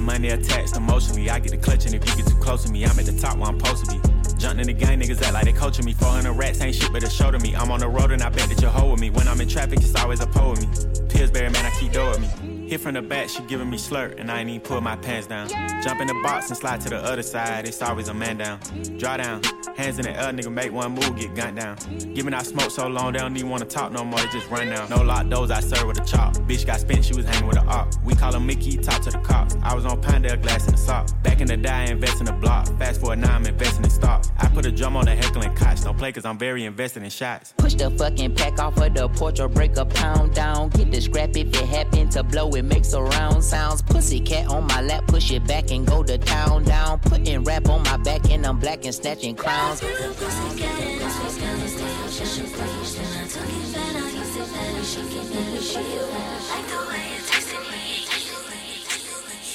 My 0.00 0.14
money 0.14 0.28
attached 0.28 0.76
emotionally. 0.76 1.28
I 1.30 1.38
get 1.38 1.52
the 1.52 1.58
clutch, 1.58 1.84
and 1.86 1.94
if 1.94 2.08
you 2.08 2.16
get 2.16 2.26
too 2.26 2.38
close 2.38 2.64
to 2.64 2.72
me, 2.72 2.84
I'm 2.84 2.98
at 2.98 3.06
the 3.06 3.18
top 3.18 3.36
where 3.36 3.48
I'm 3.48 3.58
supposed 3.58 3.84
to 3.86 3.92
be. 3.92 4.00
Jumping 4.38 4.60
in 4.60 4.66
the 4.66 4.72
gang, 4.72 5.00
niggas 5.00 5.22
act 5.22 5.34
like 5.34 5.44
they 5.44 5.52
coaching 5.52 5.84
me. 5.84 5.92
400 5.92 6.32
rats 6.32 6.60
ain't 6.60 6.74
shit 6.74 6.92
but 6.92 7.02
a 7.02 7.10
show 7.10 7.30
to 7.30 7.38
me. 7.38 7.54
I'm 7.54 7.70
on 7.70 7.80
the 7.80 7.88
road 7.88 8.10
and 8.10 8.22
I 8.22 8.30
bet 8.30 8.48
that 8.48 8.60
you're 8.60 8.70
hoe 8.70 8.92
with 8.92 9.00
me. 9.00 9.10
When 9.10 9.28
I'm 9.28 9.40
in 9.40 9.48
traffic, 9.48 9.80
it's 9.80 9.94
always 9.96 10.20
a 10.20 10.26
pole 10.26 10.52
with 10.52 10.60
me. 10.60 11.08
Pillsbury, 11.08 11.50
man, 11.50 11.66
I 11.66 11.70
keep 11.78 11.92
with 11.92 12.20
me. 12.20 12.49
Hit 12.70 12.78
from 12.78 12.94
the 12.94 13.02
back, 13.02 13.28
she 13.28 13.42
giving 13.42 13.68
me 13.68 13.76
slurp, 13.76 14.20
and 14.20 14.30
I 14.30 14.38
ain't 14.38 14.48
even 14.48 14.60
pull 14.60 14.80
my 14.80 14.94
pants 14.94 15.26
down. 15.26 15.48
Jump 15.82 16.00
in 16.00 16.06
the 16.06 16.14
box 16.22 16.50
and 16.50 16.56
slide 16.56 16.80
to 16.82 16.88
the 16.88 16.98
other 16.98 17.20
side, 17.20 17.66
it's 17.66 17.82
always 17.82 18.06
a 18.06 18.14
man 18.14 18.36
down. 18.36 18.60
Draw 18.96 19.16
down, 19.16 19.42
hands 19.76 19.98
in 19.98 20.04
the 20.04 20.12
air, 20.12 20.32
nigga, 20.32 20.52
make 20.52 20.70
one 20.70 20.92
move, 20.92 21.16
get 21.16 21.34
gunned 21.34 21.56
down. 21.56 21.76
Giving 22.14 22.32
out 22.32 22.46
smoke 22.46 22.70
so 22.70 22.86
long, 22.86 23.12
they 23.12 23.18
don't 23.18 23.36
even 23.36 23.50
wanna 23.50 23.64
talk 23.64 23.90
no 23.90 24.04
more, 24.04 24.20
they 24.20 24.28
just 24.28 24.48
run 24.50 24.68
down. 24.68 24.88
No 24.88 25.02
lock 25.02 25.28
doors, 25.28 25.50
I 25.50 25.58
serve 25.58 25.88
with 25.88 26.00
a 26.00 26.04
chop. 26.04 26.34
Bitch 26.46 26.64
got 26.64 26.78
spent, 26.78 27.04
she 27.04 27.12
was 27.12 27.24
hanging 27.24 27.48
with 27.48 27.56
a 27.56 27.64
op. 27.64 27.92
We 28.04 28.14
call 28.14 28.34
her 28.34 28.38
Mickey, 28.38 28.76
talk 28.76 29.02
to 29.02 29.10
the 29.10 29.18
cops. 29.18 29.56
I 29.64 29.74
was 29.74 29.84
on 29.84 30.00
Pinedale, 30.00 30.36
glass 30.36 30.66
in 30.66 30.70
the 30.70 30.78
sock. 30.78 31.08
Back 31.24 31.40
in 31.40 31.48
the 31.48 31.56
day, 31.56 31.70
I 31.70 31.84
invest 31.86 32.20
in 32.20 32.26
the 32.26 32.32
block. 32.34 32.68
Fast 32.78 33.00
forward 33.00 33.18
now, 33.18 33.34
I'm 33.34 33.44
investing 33.46 33.82
in 33.82 33.90
stocks. 33.90 34.30
I 34.38 34.46
put 34.46 34.64
a 34.64 34.70
drum 34.70 34.96
on 34.96 35.06
the 35.06 35.16
heckling 35.16 35.56
cots. 35.56 35.82
Don't 35.82 35.98
play 35.98 36.12
cause 36.12 36.24
I'm 36.24 36.38
very 36.38 36.64
invested 36.66 37.02
in 37.02 37.10
shots. 37.10 37.52
Push 37.56 37.74
the 37.74 37.90
fucking 37.90 38.36
pack 38.36 38.60
off 38.60 38.76
of 38.76 38.94
the 38.94 39.08
porch 39.08 39.40
or 39.40 39.48
break 39.48 39.76
a 39.76 39.84
pound 39.84 40.34
down. 40.36 40.68
Get 40.68 40.92
the 40.92 41.00
scrap 41.00 41.30
if 41.30 41.48
it 41.48 41.68
happen 41.68 42.08
to 42.10 42.22
blow, 42.22 42.48
it 42.50 42.59
makes 42.64 42.92
a 42.92 43.02
round 43.02 43.42
sounds. 43.44 43.82
Pussy 43.82 44.20
cat 44.20 44.48
on 44.48 44.66
my 44.66 44.80
lap, 44.82 45.06
push 45.06 45.30
it 45.30 45.46
back 45.46 45.70
and 45.70 45.86
go 45.86 46.02
to 46.02 46.18
town 46.18 46.64
down. 46.64 46.98
Putting 47.00 47.44
rap 47.44 47.68
on 47.68 47.82
my 47.84 47.96
back 47.98 48.30
and 48.30 48.46
I'm 48.46 48.58
black 48.58 48.84
and 48.84 48.94
snatching 48.94 49.36
crowns. 49.36 49.80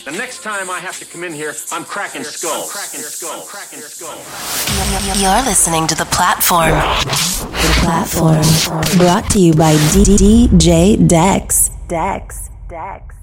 The 0.06 0.12
next 0.12 0.43
time 0.43 0.70
I 0.70 0.80
have 0.80 0.99
to 0.99 1.06
come 1.06 1.24
in 1.24 1.34
here, 1.34 1.56
I'm 1.72 1.84
cracking 1.84 2.24
skulls. 2.24 2.72
Cracking 2.72 2.99
skulls. 2.99 3.49
Cracking 3.49 3.80
skulls. 3.80 5.20
You're 5.20 5.41
listening 5.41 5.88
to 5.88 5.95
The 5.95 6.06
Platform. 6.06 6.70
The 6.70 7.74
Platform. 7.82 8.97
Brought 8.99 9.30
to 9.32 9.39
you 9.39 9.53
by 9.53 9.74
DJ 9.74 11.08
Dex. 11.08 11.72
Dex. 11.88 12.51
Dex. 12.68 13.14